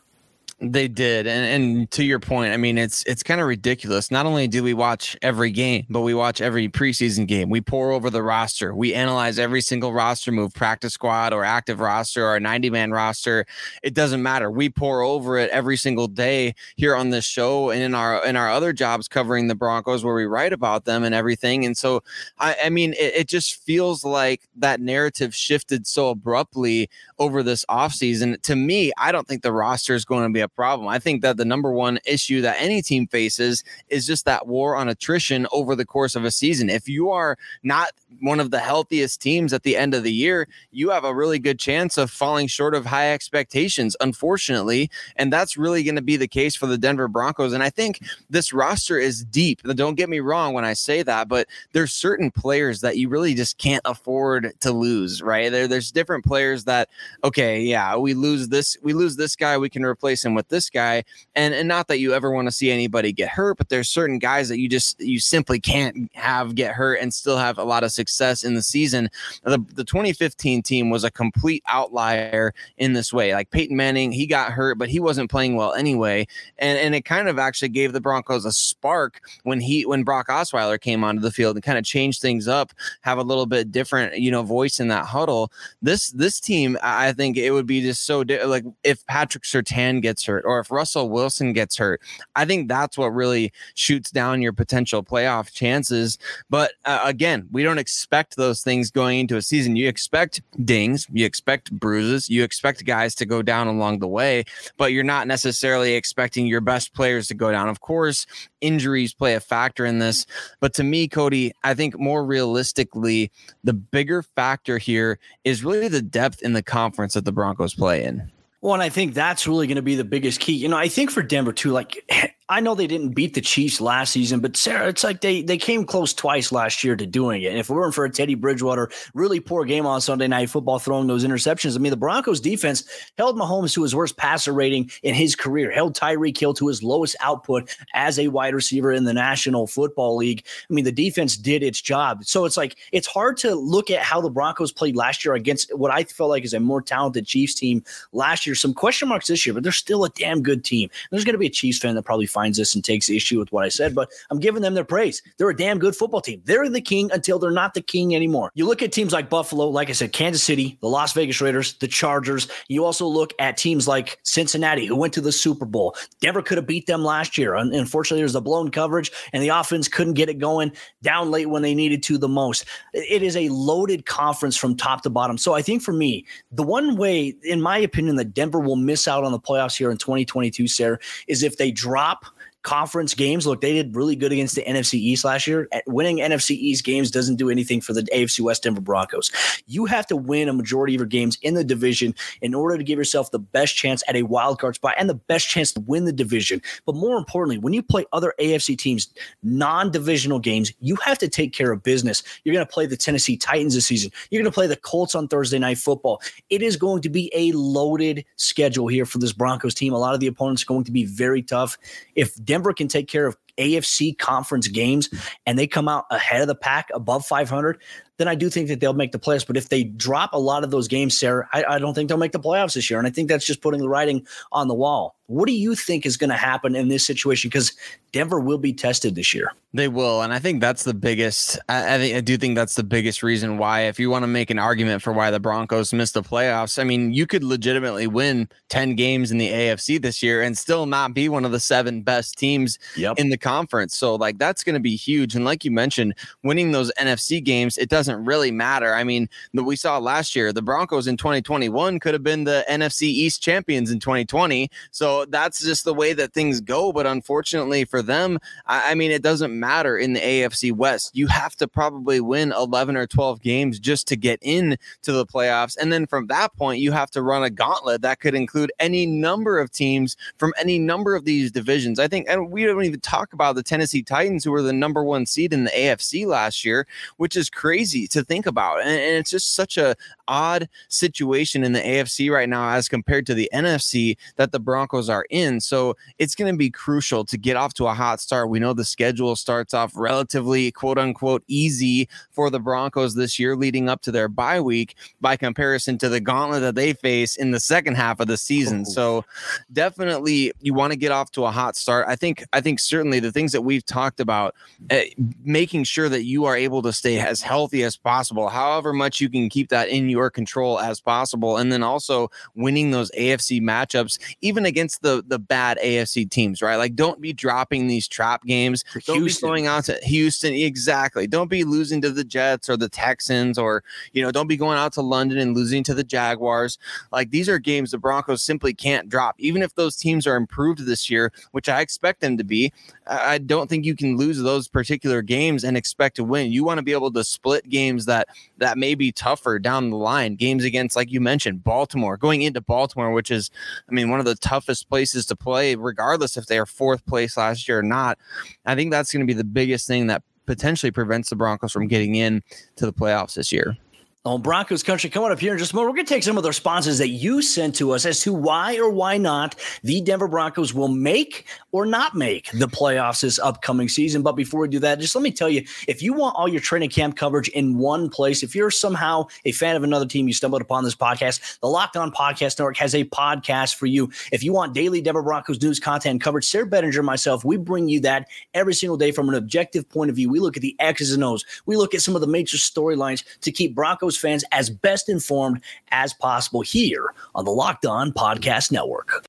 They 0.62 0.90
did, 0.90 1.26
and 1.26 1.64
and 1.64 1.92
to 1.92 2.04
your 2.04 2.20
point, 2.20 2.52
I 2.52 2.58
mean, 2.58 2.78
it's 2.78 3.02
it's 3.06 3.24
kind 3.24 3.40
of 3.40 3.48
ridiculous. 3.48 4.12
Not 4.12 4.26
only 4.26 4.46
do 4.46 4.62
we 4.62 4.74
watch 4.74 5.16
every 5.22 5.52
game, 5.52 5.86
but 5.90 6.02
we 6.02 6.14
watch 6.14 6.42
every 6.42 6.68
preseason 6.68 7.28
game. 7.28 7.50
We 7.50 7.62
pour 7.62 7.94
over 7.94 8.10
the 8.10 8.22
roster. 8.22 8.76
We 8.76 8.94
analyze 8.94 9.40
every 9.40 9.62
single 9.62 9.94
roster 9.94 10.34
move, 10.34 10.54
practice 10.54 10.92
squad 10.94 11.32
or 11.32 11.46
active 11.46 11.80
roster 11.80 12.28
or 12.28 12.42
ninety 12.42 12.70
man 12.70 12.92
roster. 12.92 13.46
It 13.84 13.94
doesn't 13.94 14.22
matter. 14.22 14.52
We 14.52 14.70
pour 14.70 15.02
over 15.02 15.38
it 15.38 15.50
every 15.52 15.78
single 15.78 16.10
day 16.10 16.56
here 16.76 16.94
on 16.94 17.12
this 17.12 17.24
show 17.24 17.70
and 17.70 17.82
in 17.82 17.96
our 17.96 18.26
in 18.26 18.36
our 18.36 18.52
other 18.52 18.74
jobs 18.74 19.08
covering 19.08 19.48
the 19.48 19.56
Broncos, 19.56 20.04
where 20.04 20.16
we 20.16 20.26
write 20.26 20.52
about 20.52 20.84
them 20.84 21.06
and 21.06 21.16
everything. 21.16 21.64
And 21.64 21.78
so, 21.78 22.04
I, 22.38 22.58
I 22.66 22.70
mean, 22.70 22.92
it, 23.00 23.14
it 23.16 23.28
just 23.30 23.64
feels 23.64 24.04
like 24.04 24.42
that 24.58 24.82
narrative 24.82 25.34
shifted 25.34 25.88
so 25.88 26.10
abruptly 26.10 26.90
over 27.20 27.44
this 27.44 27.66
offseason. 27.70 28.42
To 28.44 28.56
me, 28.56 28.92
I 28.98 29.12
don't 29.12 29.28
think 29.28 29.44
the 29.44 29.52
roster 29.52 29.94
is 29.94 30.06
going 30.06 30.24
to 30.24 30.34
be 30.34 30.40
a 30.40 30.48
problem. 30.48 30.88
I 30.88 31.00
think 31.00 31.22
that 31.22 31.38
the 31.38 31.46
number 31.46 31.72
one 31.72 32.00
issue 32.06 32.42
that 32.42 32.56
any 32.60 32.82
team 32.82 33.08
faces 33.08 33.64
is 33.90 34.08
just 34.08 34.26
that 34.26 34.48
war 34.48 34.76
on 34.76 34.88
attrition 34.88 35.46
over 35.52 35.76
the 35.76 35.86
course 35.86 36.16
of 36.16 36.24
a 36.24 36.32
season. 36.32 36.70
If 36.70 36.88
you 36.88 37.12
are 37.12 37.38
not 37.62 37.92
one 38.22 38.40
of 38.40 38.52
the 38.52 38.60
healthiest 38.60 39.22
teams 39.22 39.54
at 39.54 39.64
the 39.64 39.76
end 39.76 39.94
of 39.94 40.04
the 40.04 40.14
year, 40.14 40.48
you 40.72 40.90
have 40.90 41.04
a 41.04 41.14
really 41.14 41.40
good 41.40 41.60
chance 41.60 41.98
of 41.98 42.10
falling 42.10 42.48
short 42.48 42.74
of 42.74 42.86
high 42.86 43.12
expectations, 43.12 43.96
unfortunately. 44.00 44.90
And 45.18 45.32
that's 45.32 45.58
really 45.58 45.84
going 45.84 45.96
to 45.96 46.02
be 46.02 46.18
the 46.18 46.28
case 46.28 46.56
for 46.56 46.68
the 46.68 46.78
Denver 46.78 47.08
Broncos. 47.08 47.54
And 47.54 47.62
I 47.62 47.70
think 47.70 48.02
this 48.30 48.54
roster 48.54 48.98
is 48.98 49.26
deep. 49.26 49.62
Don't 49.64 49.96
get 49.96 50.10
me 50.10 50.22
wrong 50.22 50.54
when 50.54 50.66
I 50.66 50.74
say 50.74 51.04
that, 51.04 51.28
but 51.28 51.48
there's 51.74 51.92
certain 51.92 52.32
players 52.32 52.82
that 52.82 52.98
you 52.98 53.10
really 53.10 53.34
just 53.34 53.58
can't 53.58 53.82
afford 53.86 54.54
to 54.62 54.72
lose, 54.72 55.22
right? 55.22 55.52
There, 55.52 55.68
there's 55.68 55.92
different 55.92 56.24
players 56.24 56.64
that, 56.64 56.90
okay, 57.24 57.62
yeah, 57.62 57.96
we 57.96 58.14
lose 58.14 58.50
this, 58.50 58.78
we 58.82 58.94
lose 58.94 59.16
this 59.16 59.36
guy, 59.36 59.58
we 59.58 59.70
can 59.70 59.84
replace 59.84 60.24
him 60.24 60.34
with 60.36 60.48
this 60.50 60.70
guy. 60.70 61.04
And 61.36 61.54
and 61.54 61.68
not 61.68 61.88
that 61.88 62.00
you 62.00 62.14
ever 62.14 62.32
want 62.32 62.48
to 62.48 62.52
see 62.52 62.72
anybody 62.72 63.12
get 63.12 63.30
hurt, 63.30 63.58
but 63.58 63.70
there's 63.70 63.90
certain 63.90 64.20
guys 64.20 64.50
that 64.50 64.60
you 64.60 64.70
just 64.70 65.00
you 65.00 65.20
simply 65.20 65.60
can't 65.60 66.10
have 66.16 66.56
get 66.56 66.74
hurt 66.74 67.00
and 67.02 67.14
still 67.14 67.38
have 67.38 67.58
a 67.58 67.64
lot 67.64 67.84
of 67.84 67.92
success 67.92 68.44
in 68.44 68.54
the 68.56 68.62
season. 68.62 69.10
The, 69.44 69.64
the 69.74 69.84
2015 69.84 70.62
team 70.62 70.90
was 70.90 71.04
a 71.04 71.12
complete 71.12 71.64
outlier 71.68 72.54
in 72.78 72.94
this 72.94 73.14
way. 73.14 73.34
Like 73.34 73.52
Peyton 73.52 73.76
Manning, 73.76 74.12
he 74.12 74.26
got 74.28 74.52
hurt, 74.52 74.78
but 74.78 74.90
he 74.90 75.00
wasn't 75.00 75.30
playing 75.30 75.56
well 75.56 75.74
anyway. 75.74 76.28
And 76.58 76.78
and 76.78 76.96
it 76.96 77.06
kind 77.06 77.28
of 77.28 77.40
actually 77.40 77.70
gave 77.70 77.94
the 77.94 78.02
Broncos 78.02 78.46
a 78.46 78.52
spark 78.52 79.22
when 79.44 79.60
he 79.60 79.86
when 79.86 80.04
Brock 80.04 80.28
Osweiler 80.28 80.80
came 80.80 81.04
onto 81.04 81.22
the 81.22 81.32
field 81.32 81.56
and 81.56 81.64
kind 81.64 81.78
of 81.78 81.84
changed 81.84 82.22
things 82.22 82.48
up, 82.48 82.74
have 83.02 83.18
a 83.18 83.24
little 83.24 83.46
bit 83.46 83.72
different, 83.72 84.18
you 84.18 84.32
know, 84.32 84.44
voice 84.44 84.80
in 84.80 84.88
that 84.90 85.06
huddle. 85.06 85.52
This 85.82 86.10
this 86.12 86.40
team, 86.40 86.78
I 86.82 86.99
think 87.14 87.38
it 87.38 87.52
would 87.52 87.66
be 87.66 87.82
just 87.82 88.06
so 88.06 88.24
like 88.46 88.66
if 88.84 89.06
Patrick 89.08 89.44
Surtain 89.44 90.02
gets 90.02 90.26
hurt 90.26 90.44
or 90.46 90.60
if 90.60 90.72
Russell 90.72 91.10
Wilson 91.10 91.54
gets 91.54 91.78
hurt, 91.78 92.02
I 92.36 92.46
think 92.46 92.68
that's 92.68 92.98
what 92.98 93.08
really 93.08 93.52
shoots 93.74 94.12
down 94.12 94.42
your 94.42 94.54
potential 94.54 95.04
playoff 95.04 95.52
chances. 95.52 96.18
But 96.50 96.74
uh, 96.86 97.02
again, 97.04 97.48
we 97.52 97.64
don't 97.64 97.78
expect 97.78 98.36
those 98.36 98.62
things 98.62 98.92
going 98.92 99.20
into 99.20 99.38
a 99.38 99.42
season. 99.42 99.76
You 99.76 99.88
expect 99.88 100.42
dings, 100.66 101.08
you 101.12 101.26
expect 101.26 101.72
bruises, 101.72 102.30
you 102.30 102.44
expect 102.44 102.86
guys 102.86 103.16
to 103.16 103.26
go 103.26 103.42
down 103.42 103.68
along 103.68 104.00
the 104.00 104.08
way, 104.08 104.44
but 104.78 104.92
you're 104.92 105.04
not 105.04 105.28
necessarily 105.28 105.94
expecting 105.94 106.48
your 106.48 106.62
best 106.62 106.94
players 106.94 107.28
to 107.28 107.34
go 107.34 107.52
down. 107.52 107.70
Of 107.70 107.82
course, 107.82 108.26
injuries 108.62 109.14
play 109.14 109.36
a 109.36 109.40
factor 109.40 109.86
in 109.86 110.00
this, 110.00 110.26
but 110.60 110.74
to 110.76 110.84
me, 110.84 111.08
Cody, 111.08 111.54
I 111.64 111.74
think 111.74 111.98
more 111.98 112.26
realistically, 112.26 113.32
the 113.64 113.74
bigger 113.74 114.22
factor 114.24 114.78
here 114.78 115.20
is 115.44 115.64
really 115.64 115.88
the 115.88 116.02
depth 116.02 116.42
in 116.42 116.54
the 116.54 116.64
conference 116.64 116.89
that 117.14 117.26
the 117.26 117.32
Broncos 117.32 117.74
play 117.74 118.04
in. 118.04 118.32
Well, 118.62 118.74
and 118.74 118.84
I 118.84 118.90
think 118.90 119.14
that's 119.14 119.48
really 119.48 119.68
going 119.68 119.78
to 119.78 119.82
be 119.82 119.96
the 119.96 120.04
biggest 120.04 120.40
key. 120.40 120.54
You 120.54 120.68
know, 120.68 120.78
I 120.78 120.90
think 120.90 121.12
for 121.12 121.22
Denver 121.22 121.54
too, 121.54 121.72
like 121.72 122.04
I 122.52 122.62
know 122.62 122.74
they 122.74 122.88
didn't 122.88 123.10
beat 123.10 123.36
the 123.36 123.42
Chiefs 123.42 123.80
last 123.80 124.12
season, 124.12 124.40
but 124.40 124.58
Sayre, 124.58 124.90
it's 124.90 125.04
like 125.04 125.22
they 125.22 125.44
they 125.44 125.58
came 125.58 125.86
close 125.86 126.16
twice 126.16 126.52
last 126.52 126.84
year 126.84 126.96
to 126.96 127.06
doing 127.06 127.44
it. 127.44 127.50
And 127.50 127.60
if 127.60 127.70
it 127.70 127.74
weren't 127.74 127.94
for 127.94 128.06
a 128.06 128.10
Teddy 128.10 128.34
Bridgewater 128.34 128.90
really 129.14 129.40
poor 129.40 129.66
game 129.66 129.86
on 129.86 130.02
Sunday 130.02 130.28
Night 130.28 130.50
Football, 130.50 130.80
throwing 130.80 131.06
those 131.06 131.24
interceptions, 131.24 131.76
I 131.76 131.78
mean, 131.78 131.92
the 131.92 131.98
Broncos 131.98 132.42
defense 132.42 132.86
held 133.20 133.38
Mahomes 133.38 133.76
to 133.76 133.84
his 133.84 133.96
worst 133.96 134.18
passer 134.18 134.52
rating 134.52 134.90
in 135.04 135.14
his 135.14 135.36
career, 135.36 135.70
held 135.70 135.96
Tyreek 135.96 136.36
Hill 136.36 136.56
to 136.56 136.68
his 136.68 136.82
lowest 136.82 137.16
output 137.20 137.76
as 137.94 138.18
a 138.18 138.30
wide 138.30 138.56
receiver 138.56 138.92
in 138.92 139.04
the 139.04 139.14
National 139.14 139.68
Football 139.68 140.16
League. 140.16 140.44
I 140.68 140.74
mean, 140.74 140.86
the 140.86 140.92
defense 140.92 141.38
did 141.38 141.62
its 141.62 141.80
job. 141.80 142.26
So 142.26 142.46
it's 142.46 142.58
like 142.58 142.78
it's 142.92 143.08
hard 143.08 143.38
to 143.38 143.54
look 143.54 143.92
at 143.92 144.02
how 144.02 144.22
the 144.22 144.32
Broncos 144.32 144.72
played 144.72 144.96
last 144.96 145.24
year 145.24 145.36
against 145.36 145.72
what 145.78 145.92
I 145.92 146.04
felt 146.04 146.32
like 146.32 146.44
is 146.44 146.56
a 146.56 146.60
more 146.60 146.82
talented 146.82 147.28
Chiefs 147.28 147.54
team 147.54 147.84
last 148.12 148.48
year. 148.48 148.56
Some 148.56 148.74
question 148.74 149.08
marks 149.08 149.28
this 149.28 149.46
year, 149.46 149.54
but 149.54 149.62
they're 149.62 149.72
still 149.72 150.04
a 150.04 150.10
damn 150.10 150.42
good 150.42 150.64
team. 150.64 150.90
There's 151.12 151.24
going 151.24 151.34
to 151.34 151.40
be 151.40 151.46
a 151.46 151.52
Chiefs 151.52 151.78
fan 151.78 151.94
that 151.94 152.02
probably 152.02 152.26
finds 152.40 152.58
this 152.58 152.74
and 152.74 152.86
takes 152.86 153.10
issue 153.10 153.38
with 153.38 153.52
what 153.52 153.66
I 153.66 153.70
said, 153.70 153.94
but 153.94 154.10
I'm 154.30 154.40
giving 154.40 154.62
them 154.62 154.76
their 154.76 154.86
praise. 154.86 155.22
They're 155.38 155.50
a 155.50 155.56
damn 155.56 155.78
good 155.78 155.94
football 155.94 156.22
team. 156.22 156.42
They're 156.46 156.70
the 156.70 156.80
king 156.80 157.10
until 157.12 157.38
they're 157.38 157.52
not 157.52 157.74
the 157.74 157.82
king 157.82 158.16
anymore. 158.16 158.50
You 158.54 158.66
look 158.66 158.82
at 158.82 158.94
teams 158.94 159.12
like 159.12 159.30
Buffalo, 159.30 159.68
like 159.68 159.90
I 159.90 159.94
said, 159.94 160.14
Kansas 160.14 160.42
City, 160.42 160.78
the 160.80 160.88
Las 160.88 161.12
Vegas 161.12 161.42
Raiders, 161.42 161.74
the 161.80 161.88
Chargers. 161.88 162.48
You 162.70 162.86
also 162.86 163.06
look 163.08 163.34
at 163.40 163.58
teams 163.58 163.90
like 163.90 164.20
Cincinnati, 164.24 164.86
who 164.86 164.96
went 164.96 165.14
to 165.16 165.22
the 165.22 165.34
Super 165.34 165.66
Bowl. 165.66 165.96
Denver 166.22 166.42
could 166.42 166.58
have 166.58 166.68
beat 166.68 166.86
them 166.86 167.04
last 167.04 167.38
year. 167.38 167.56
Unfortunately, 167.56 168.22
there's 168.22 168.36
a 168.36 168.42
blown 168.42 168.72
coverage, 168.72 169.12
and 169.34 169.44
the 169.44 169.50
offense 169.50 169.90
couldn't 169.90 170.14
get 170.14 170.30
it 170.30 170.40
going 170.40 170.72
down 171.02 171.30
late 171.30 171.50
when 171.50 171.62
they 171.62 171.76
needed 171.76 172.02
to 172.04 172.18
the 172.18 172.30
most. 172.30 172.64
It 172.94 173.22
is 173.22 173.36
a 173.36 173.50
loaded 173.50 174.06
conference 174.06 174.56
from 174.56 174.78
top 174.78 175.02
to 175.04 175.10
bottom. 175.10 175.38
So 175.38 175.56
I 175.56 175.62
think 175.62 175.82
for 175.82 175.94
me, 175.94 176.26
the 176.52 176.64
one 176.64 176.96
way, 176.96 177.36
in 177.44 177.62
my 177.62 177.78
opinion, 177.80 178.16
that 178.16 178.34
Denver 178.34 178.60
will 178.60 178.78
miss 178.78 179.08
out 179.08 179.26
on 179.26 179.34
the 179.34 179.40
playoffs 179.40 179.78
here 179.78 179.92
in 179.92 179.98
2022, 179.98 180.68
Sayre, 180.68 181.00
is 181.28 181.44
if 181.44 181.58
they 181.58 181.72
drop 181.72 182.26
conference 182.70 183.16
games. 183.16 183.48
Look, 183.48 183.62
they 183.62 183.74
did 183.74 183.96
really 183.96 184.16
good 184.16 184.32
against 184.32 184.54
the 184.54 184.62
NFC 184.62 184.94
East 184.94 185.26
last 185.26 185.48
year. 185.48 185.68
Winning 185.88 186.18
NFC 186.18 186.52
East 186.52 186.84
games 186.84 187.10
doesn't 187.10 187.38
do 187.38 187.50
anything 187.50 187.82
for 187.82 187.94
the 187.94 188.04
AFC 188.04 188.42
West 188.42 188.62
Denver 188.62 188.80
Broncos. 188.80 189.32
You 189.66 189.88
have 189.88 190.06
to 190.06 190.16
win 190.16 190.48
a 190.48 190.54
majority 190.54 190.94
of 190.94 191.00
your 191.00 191.08
games 191.08 191.40
in 191.42 191.56
the 191.56 191.64
division 191.64 192.14
in 192.44 192.54
order 192.54 192.78
to 192.78 192.84
give 192.84 193.00
yourself 193.00 193.32
the 193.32 193.40
best 193.40 193.76
chance 193.76 194.04
at 194.08 194.16
a 194.16 194.22
wild 194.22 194.60
card 194.60 194.76
spot 194.76 194.94
and 195.00 195.10
the 195.10 195.16
best 195.16 195.50
chance 195.50 195.72
to 195.74 195.80
win 195.80 196.06
the 196.06 196.14
division. 196.14 196.62
But 196.86 196.94
more 196.94 197.18
importantly, 197.18 197.58
when 197.58 197.74
you 197.74 197.82
play 197.82 198.06
other 198.14 198.36
AFC 198.40 198.78
teams, 198.78 199.12
non-divisional 199.42 200.38
games, 200.38 200.72
you 200.80 200.96
have 200.98 201.18
to 201.18 201.28
take 201.28 201.54
care 201.54 201.72
of 201.72 201.82
business. 201.82 202.22
You're 202.44 202.54
going 202.54 202.68
to 202.68 202.72
play 202.72 202.86
the 202.86 202.98
Tennessee 202.98 203.36
Titans 203.36 203.74
this 203.74 203.88
season. 203.88 204.12
You're 204.30 204.44
going 204.44 204.52
to 204.52 204.56
play 204.56 204.68
the 204.68 204.76
Colts 204.76 205.16
on 205.16 205.28
Thursday 205.28 205.58
night 205.58 205.80
football. 205.80 206.22
It 206.52 206.62
is 206.62 206.78
going 206.78 207.02
to 207.02 207.10
be 207.10 207.32
a 207.34 207.52
loaded 207.54 208.26
schedule 208.36 208.86
here 208.88 209.08
for 209.08 209.18
this 209.18 209.34
Broncos 209.34 209.74
team. 209.74 209.92
A 209.92 209.98
lot 209.98 210.14
of 210.14 210.20
the 210.20 210.28
opponents 210.28 210.62
are 210.62 210.68
going 210.68 210.84
to 210.84 210.92
be 210.92 211.06
very 211.06 211.42
tough. 211.42 211.76
If 212.14 212.36
Denver 212.44 212.59
can 212.74 212.88
take 212.88 213.08
care 213.08 213.26
of 213.26 213.38
AFC 213.58 214.18
conference 214.18 214.68
games 214.68 215.10
and 215.46 215.58
they 215.58 215.68
come 215.68 215.88
out 215.88 216.06
ahead 216.12 216.42
of 216.42 216.48
the 216.48 216.56
pack 216.56 216.90
above 216.94 217.26
500, 217.26 217.82
then 218.20 218.28
I 218.28 218.36
do 218.36 218.50
think 218.50 218.68
that 218.68 218.82
they'll 218.82 218.94
make 218.94 219.14
the 219.14 219.18
playoffs. 219.18 219.48
But 219.48 219.56
if 219.56 219.70
they 219.70 219.86
drop 219.86 220.34
a 220.34 220.38
lot 220.38 220.66
of 220.66 220.72
those 220.72 220.90
games, 220.90 221.18
Sayre, 221.18 221.48
I, 221.54 221.64
I 221.64 221.80
don't 221.80 221.94
think 221.94 222.10
they'll 222.10 222.18
make 222.18 222.34
the 222.34 222.40
playoffs 222.40 222.74
this 222.74 222.90
year. 222.90 223.00
And 223.00 223.08
I 223.08 223.12
think 223.12 223.30
that's 223.30 223.46
just 223.46 223.62
putting 223.62 223.80
the 223.80 223.88
writing 223.88 224.28
on 224.52 224.68
the 224.68 224.76
wall. 224.76 225.16
What 225.28 225.46
do 225.46 225.54
you 225.54 225.74
think 225.74 226.06
is 226.06 226.18
going 226.18 226.32
to 226.32 226.36
happen 226.36 226.76
in 226.76 226.88
this 226.88 227.06
situation? 227.06 227.50
Because 227.50 227.72
Denver 228.12 228.40
will 228.40 228.58
be 228.58 228.74
tested 228.74 229.16
this 229.16 229.34
year. 229.34 229.52
They 229.72 229.88
will, 229.88 230.24
and 230.24 230.34
I 230.34 230.40
think 230.40 230.62
that's 230.62 230.84
the 230.84 230.96
biggest. 230.96 231.60
I, 231.70 231.94
I, 231.94 231.98
think 232.00 232.16
I 232.16 232.22
do 232.22 232.38
think 232.38 232.56
that's 232.56 232.74
the 232.74 232.84
biggest 232.84 233.22
reason 233.22 233.60
why. 233.60 233.82
If 233.82 234.00
you 234.00 234.10
want 234.10 234.24
to 234.24 234.28
make 234.28 234.50
an 234.50 234.58
argument 234.58 235.04
for 235.04 235.14
why 235.14 235.30
the 235.30 235.40
Broncos 235.40 235.94
missed 235.94 236.16
the 236.16 236.24
playoffs, 236.24 236.80
I 236.80 236.84
mean, 236.84 237.14
you 237.14 237.28
could 237.28 237.44
legitimately 237.44 238.08
win 238.08 238.50
ten 238.70 238.96
games 238.96 239.32
in 239.32 239.38
the 239.38 239.48
AFC 239.48 240.02
this 240.02 240.24
year 240.24 240.42
and 240.42 240.58
still 240.58 240.88
not 240.88 241.14
be 241.14 241.30
one 241.30 241.46
of 241.46 241.52
the 241.52 241.60
seven 241.60 242.02
best 242.02 242.40
teams 242.40 242.80
yep. 242.98 243.20
in 243.20 243.30
the 243.30 243.38
conference. 243.38 243.96
So, 243.96 244.16
like, 244.16 244.40
that's 244.40 244.64
going 244.64 244.74
to 244.74 244.80
be 244.80 244.96
huge. 244.96 245.36
And 245.36 245.46
like 245.46 245.64
you 245.64 245.70
mentioned, 245.70 246.16
winning 246.44 246.72
those 246.72 246.92
NFC 247.00 247.44
games, 247.44 247.78
it 247.78 247.90
doesn't 247.90 248.09
really 248.18 248.52
matter. 248.52 248.94
I 248.94 249.04
mean, 249.04 249.30
we 249.54 249.76
saw 249.76 249.98
last 249.98 250.36
year 250.36 250.52
the 250.54 250.62
Broncos 250.62 251.08
in 251.08 251.18
2021 251.18 252.00
could 252.00 252.14
have 252.14 252.24
been 252.24 252.44
the 252.44 252.66
NFC 252.70 253.04
East 253.04 253.42
champions 253.42 253.92
in 253.92 254.00
2020. 254.00 254.70
So 254.92 255.26
that's 255.26 255.64
just 255.64 255.86
the 255.86 255.94
way 255.94 256.14
that 256.14 256.34
things 256.34 256.62
go. 256.62 256.92
But 256.92 257.06
unfortunately 257.06 257.86
for 257.86 258.02
them, 258.02 258.40
I, 258.66 258.92
I 258.92 258.96
mean, 258.96 259.12
it 259.12 259.22
doesn't 259.22 259.58
matter 259.58 259.98
in 259.98 260.14
the 260.14 260.20
AFC 260.20 260.72
West. 260.72 261.16
You 261.16 261.28
have 261.28 261.56
to 261.58 261.68
probably 261.68 262.22
win 262.22 262.52
11 262.52 262.96
or 262.96 263.08
12 263.08 263.42
games 263.42 263.80
just 263.80 264.08
to 264.10 264.16
get 264.16 264.40
in 264.42 264.78
to 265.04 265.12
the 265.12 265.26
playoffs. 265.26 265.78
And 265.78 265.92
then 265.92 266.06
from 266.06 266.28
that 266.28 266.56
point, 266.56 266.80
you 266.80 266.92
have 266.92 267.12
to 267.12 267.22
run 267.22 267.44
a 267.44 267.50
gauntlet 267.50 268.02
that 268.02 268.20
could 268.20 268.36
include 268.36 268.72
any 268.80 269.06
number 269.06 269.60
of 269.60 269.72
teams 269.72 270.16
from 270.38 270.54
any 270.60 270.80
number 270.80 271.16
of 271.16 271.26
these 271.26 271.52
divisions. 271.52 272.00
I 272.00 272.08
think, 272.08 272.28
and 272.30 272.52
we 272.52 272.66
don't 272.66 272.84
even 272.84 273.00
talk 273.00 273.34
about 273.34 273.56
the 273.56 273.64
Tennessee 273.64 274.04
Titans, 274.04 274.44
who 274.44 274.52
were 274.52 274.62
the 274.62 274.74
number 274.74 275.04
one 275.04 275.26
seed 275.26 275.54
in 275.54 275.66
the 275.66 275.72
AFC 275.72 276.26
last 276.26 276.66
year, 276.66 276.88
which 277.18 277.36
is 277.36 277.50
crazy 277.50 277.99
to 278.08 278.24
think 278.24 278.46
about. 278.46 278.82
And, 278.82 278.90
and 278.90 279.16
it's 279.18 279.32
just 279.32 279.54
such 279.54 279.78
a 279.78 279.96
odd 280.30 280.70
situation 280.88 281.64
in 281.64 281.74
the 281.74 281.82
AFC 281.82 282.32
right 282.32 282.48
now 282.48 282.70
as 282.70 282.88
compared 282.88 283.26
to 283.26 283.34
the 283.34 283.50
NFC 283.54 284.16
that 284.38 284.52
the 284.52 284.60
Broncos 284.60 285.10
are 285.10 285.26
in. 285.30 285.60
So 285.60 285.98
it's 286.20 286.36
going 286.36 286.54
to 286.54 286.58
be 286.58 286.70
crucial 286.70 287.26
to 287.26 287.38
get 287.38 287.58
off 287.58 287.74
to 287.76 287.88
a 287.88 287.94
hot 287.94 288.22
start. 288.22 288.50
We 288.50 288.60
know 288.60 288.74
the 288.74 288.86
schedule 288.86 289.36
starts 289.36 289.74
off 289.74 289.92
relatively 289.96 290.72
quote 290.72 290.98
unquote 290.98 291.44
easy 291.48 292.08
for 292.32 292.50
the 292.50 292.60
Broncos 292.60 293.16
this 293.16 293.40
year 293.40 293.56
leading 293.56 293.90
up 293.90 294.02
to 294.04 294.12
their 294.12 294.28
bye 294.28 294.62
week 294.62 294.96
by 295.20 295.36
comparison 295.36 295.98
to 295.98 296.10
the 296.10 296.20
gauntlet 296.20 296.62
that 296.62 296.76
they 296.76 296.94
face 296.94 297.36
in 297.36 297.52
the 297.52 297.60
second 297.60 297.96
half 297.96 298.20
of 298.20 298.28
the 298.28 298.38
season. 298.38 298.82
Oh. 298.82 298.92
So 298.92 299.26
definitely 299.74 300.54
you 300.62 300.74
want 300.74 300.94
to 300.94 300.98
get 300.98 301.12
off 301.12 301.32
to 301.32 301.46
a 301.46 301.52
hot 301.52 301.76
start. 301.76 302.06
I 302.08 302.16
think 302.16 302.44
I 302.54 302.62
think 302.62 302.80
certainly 302.80 303.20
the 303.20 303.32
things 303.32 303.52
that 303.54 303.62
we've 303.62 303.86
talked 303.86 304.20
about 304.20 304.56
uh, 304.92 305.02
making 305.44 305.86
sure 305.86 306.10
that 306.10 306.24
you 306.24 306.46
are 306.46 306.56
able 306.56 306.82
to 306.84 306.94
stay 306.94 307.20
as 307.20 307.42
healthy 307.42 307.84
as 307.84 307.98
possible, 307.98 308.50
however 308.50 308.94
much 308.94 309.20
you 309.20 309.30
can 309.30 309.50
keep 309.50 309.70
that 309.70 309.90
in 309.90 310.10
your 310.10 310.19
control 310.28 310.80
as 310.80 311.00
possible 311.00 311.58
and 311.58 311.72
then 311.72 311.84
also 311.84 312.32
winning 312.56 312.90
those 312.90 313.12
AFC 313.12 313.62
matchups 313.62 314.18
even 314.42 314.66
against 314.66 315.04
the 315.04 315.24
the 315.28 315.38
bad 315.38 315.78
AFC 315.84 316.28
teams, 316.28 316.64
right? 316.64 316.78
Like 316.78 316.96
don't 316.96 317.22
be 317.22 317.32
dropping 317.32 317.86
these 317.86 318.08
trap 318.08 318.44
games. 318.44 318.84
don't 319.06 319.24
be 319.24 319.34
going 319.40 319.68
out 319.68 319.84
to 319.86 320.00
Houston 320.02 320.54
exactly. 320.54 321.28
Don't 321.28 321.50
be 321.50 321.64
losing 321.64 322.02
to 322.02 322.10
the 322.10 322.24
Jets 322.24 322.70
or 322.70 322.76
the 322.76 322.90
Texans 322.90 323.60
or 323.60 323.84
you 324.14 324.24
know, 324.24 324.32
don't 324.32 324.48
be 324.48 324.58
going 324.58 324.80
out 324.80 324.94
to 324.94 325.02
London 325.02 325.38
and 325.38 325.56
losing 325.56 325.84
to 325.84 325.94
the 325.94 326.04
Jaguars. 326.04 326.80
Like 327.12 327.30
these 327.30 327.48
are 327.48 327.60
games 327.60 327.92
the 327.92 328.00
Broncos 328.00 328.42
simply 328.42 328.74
can't 328.74 329.10
drop. 329.10 329.36
Even 329.38 329.62
if 329.62 329.76
those 329.76 329.96
teams 329.96 330.26
are 330.26 330.36
improved 330.36 330.86
this 330.86 331.10
year, 331.10 331.32
which 331.52 331.70
I 331.70 331.82
expect 331.82 332.22
them 332.22 332.38
to 332.38 332.44
be, 332.44 332.72
I 333.06 333.38
don't 333.38 333.70
think 333.70 333.86
you 333.86 333.96
can 333.96 334.18
lose 334.18 334.40
those 334.40 334.68
particular 334.68 335.22
games 335.22 335.64
and 335.64 335.76
expect 335.76 336.16
to 336.16 336.24
win. 336.24 336.52
You 336.52 336.64
want 336.64 336.78
to 336.78 336.84
be 336.84 336.94
able 336.94 337.12
to 337.12 337.24
split 337.24 337.68
games 337.70 338.06
that 338.06 338.28
that 338.58 338.78
may 338.78 338.96
be 338.96 339.12
tougher 339.12 339.60
down 339.60 339.90
the 339.90 339.98
line. 339.98 340.09
Games 340.36 340.64
against, 340.64 340.96
like 340.96 341.12
you 341.12 341.22
mentioned, 341.22 341.64
Baltimore, 341.64 342.18
going 342.18 342.42
into 342.42 342.62
Baltimore, 342.62 343.12
which 343.12 343.32
is, 343.32 343.52
I 343.90 343.94
mean, 343.94 344.10
one 344.10 344.20
of 344.20 344.26
the 344.26 344.36
toughest 344.36 344.90
places 344.90 345.26
to 345.28 345.36
play, 345.36 345.76
regardless 345.76 346.38
if 346.38 346.46
they 346.46 346.58
are 346.58 346.66
fourth 346.66 347.06
place 347.06 347.38
last 347.38 347.68
year 347.68 347.80
or 347.80 347.84
not. 347.84 348.18
I 348.66 348.76
think 348.76 348.92
that's 348.92 349.12
going 349.12 349.26
to 349.26 349.32
be 349.32 349.38
the 349.38 349.44
biggest 349.44 349.88
thing 349.88 350.08
that 350.08 350.24
potentially 350.46 350.92
prevents 350.92 351.30
the 351.30 351.36
Broncos 351.36 351.72
from 351.72 351.88
getting 351.88 352.16
in 352.16 352.42
to 352.76 352.86
the 352.86 352.94
playoffs 352.94 353.36
this 353.36 353.52
year 353.52 353.78
on 354.26 354.42
Broncos 354.42 354.84
country. 354.84 355.10
Coming 355.10 355.32
up 355.32 355.40
here 355.40 355.54
in 355.54 355.58
just 355.58 355.72
a 355.72 355.76
moment, 355.76 355.92
we're 355.92 355.96
going 355.96 356.06
to 356.06 356.14
take 356.14 356.24
some 356.24 356.36
of 356.36 356.44
the 356.44 356.50
responses 356.50 356.98
that 356.98 357.08
you 357.08 357.42
sent 357.42 357.74
to 357.76 357.92
us 357.92 358.06
as 358.06 358.20
to 358.22 358.34
why 358.34 358.76
or 358.78 358.90
why 358.90 359.18
not 359.18 359.56
the 359.82 360.02
Denver 360.02 360.28
Broncos 360.28 360.74
will 360.74 360.90
make 360.90 361.46
or 361.72 361.86
not 361.86 362.16
make 362.16 362.52
the 362.52 362.68
playoffs 362.68 363.22
this 363.22 363.40
upcoming 363.40 363.88
season. 363.88 364.22
But 364.22 364.34
before 364.34 364.60
we 364.60 364.68
do 364.68 364.80
that, 364.80 365.00
just 365.00 365.16
let 365.16 365.22
me 365.22 365.32
tell 365.32 365.50
you 365.50 365.64
if 365.88 366.04
you 366.04 366.12
want 366.12 366.36
all 366.36 366.50
your 366.50 366.60
training 366.60 366.90
camp 366.90 367.16
coverage 367.16 367.48
in 367.50 367.78
one 367.78 368.10
place, 368.10 368.44
if 368.44 368.54
you're 368.54 368.72
somehow 368.72 369.28
a 369.46 369.54
fan 369.54 369.78
of 369.78 369.84
another 369.84 370.06
team, 370.06 370.28
you 370.28 370.34
stumbled 370.34 370.62
upon 370.62 370.84
this 370.84 370.96
podcast, 370.96 371.60
the 371.62 371.68
Locked 371.68 371.96
On 371.96 372.12
Podcast 372.12 372.60
Network 372.60 372.76
has 372.76 372.94
a 372.94 373.06
podcast 373.06 373.76
for 373.76 373.86
you. 373.86 374.12
If 374.34 374.44
you 374.44 374.52
want 374.52 374.74
daily 374.74 375.00
Denver 375.00 375.24
Broncos 375.24 375.62
news 375.62 375.80
content 375.80 376.22
coverage, 376.22 376.46
Sayre 376.46 376.68
Bedinger 376.68 376.98
and 376.98 377.06
myself, 377.06 377.46
we 377.46 377.56
bring 377.56 377.88
you 377.88 378.02
that 378.02 378.28
every 378.54 378.74
single 378.74 378.98
day 378.98 379.12
from 379.12 379.30
an 379.30 379.36
objective 379.36 379.88
point 379.88 380.10
of 380.10 380.18
view. 380.18 380.30
We 380.30 380.42
look 380.42 380.58
at 380.58 380.62
the 380.62 380.76
X's 380.80 381.14
and 381.14 381.24
O's, 381.24 381.46
we 381.66 381.78
look 381.78 381.96
at 381.96 382.02
some 382.02 382.16
of 382.16 382.22
the 382.22 382.28
major 382.28 382.58
storylines 382.58 383.24
to 383.40 383.52
keep 383.54 383.74
Broncos 383.74 384.09
fans 384.18 384.44
as 384.52 384.70
best 384.70 385.10
informed 385.10 385.62
as 385.92 386.14
possible 386.14 386.62
here 386.62 387.14
on 387.36 387.46
the 387.46 387.52
Locked 387.52 387.86
On 387.86 388.12
Podcast 388.12 388.72
Network. 388.72 389.26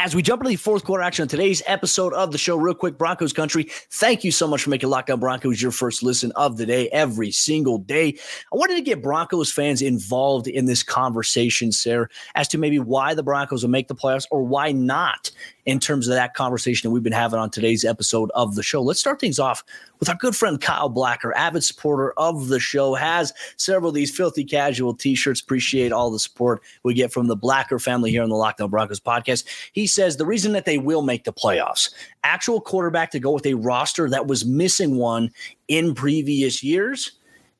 As 0.00 0.14
we 0.14 0.22
jump 0.22 0.42
into 0.42 0.50
the 0.50 0.56
fourth 0.56 0.84
quarter 0.84 1.02
action 1.02 1.24
on 1.24 1.28
today's 1.28 1.60
episode 1.66 2.12
of 2.12 2.30
the 2.30 2.38
show, 2.38 2.56
real 2.56 2.72
quick, 2.72 2.96
Broncos 2.96 3.32
country, 3.32 3.64
thank 3.90 4.22
you 4.22 4.30
so 4.30 4.46
much 4.46 4.62
for 4.62 4.70
making 4.70 4.88
Locked 4.90 5.10
On 5.10 5.18
Broncos 5.18 5.60
your 5.60 5.72
first 5.72 6.04
listen 6.04 6.30
of 6.36 6.56
the 6.56 6.64
day 6.64 6.88
every 6.90 7.32
single 7.32 7.78
day. 7.78 8.16
I 8.52 8.56
wanted 8.56 8.76
to 8.76 8.82
get 8.82 9.02
Broncos 9.02 9.50
fans 9.50 9.82
involved 9.82 10.46
in 10.46 10.66
this 10.66 10.84
conversation, 10.84 11.72
Sayre, 11.72 12.08
as 12.36 12.46
to 12.46 12.58
maybe 12.58 12.78
why 12.78 13.12
the 13.12 13.24
Broncos 13.24 13.64
will 13.64 13.70
make 13.70 13.88
the 13.88 13.96
playoffs 13.96 14.26
or 14.30 14.44
why 14.44 14.70
not 14.70 15.32
in 15.66 15.80
terms 15.80 16.06
of 16.06 16.14
that 16.14 16.32
conversation 16.32 16.88
that 16.88 16.92
we've 16.92 17.02
been 17.02 17.12
having 17.12 17.40
on 17.40 17.50
today's 17.50 17.84
episode 17.84 18.30
of 18.36 18.54
the 18.54 18.62
show. 18.62 18.80
Let's 18.80 19.00
start 19.00 19.18
things 19.18 19.40
off 19.40 19.64
with 19.98 20.08
our 20.08 20.14
good 20.16 20.36
friend 20.36 20.60
Kyle 20.60 20.88
Blacker, 20.88 21.34
avid 21.36 21.64
supporter 21.64 22.12
of 22.16 22.48
the 22.48 22.60
show, 22.60 22.94
has 22.94 23.32
several 23.56 23.88
of 23.88 23.94
these 23.94 24.14
filthy 24.14 24.44
casual 24.44 24.94
t-shirts. 24.94 25.40
Appreciate 25.40 25.92
all 25.92 26.10
the 26.10 26.18
support 26.18 26.62
we 26.82 26.94
get 26.94 27.12
from 27.12 27.26
the 27.26 27.36
Blacker 27.36 27.78
family 27.78 28.10
here 28.10 28.22
on 28.22 28.28
the 28.28 28.36
Locked 28.36 28.60
On 28.60 28.70
Broncos 28.70 29.00
podcast. 29.00 29.44
He 29.72 29.86
says 29.86 30.16
the 30.16 30.26
reason 30.26 30.52
that 30.52 30.64
they 30.64 30.78
will 30.78 31.02
make 31.02 31.24
the 31.24 31.32
playoffs, 31.32 31.92
actual 32.24 32.60
quarterback 32.60 33.10
to 33.12 33.20
go 33.20 33.32
with 33.32 33.46
a 33.46 33.54
roster 33.54 34.08
that 34.10 34.26
was 34.26 34.44
missing 34.44 34.96
one 34.96 35.30
in 35.68 35.94
previous 35.94 36.62
years 36.62 37.12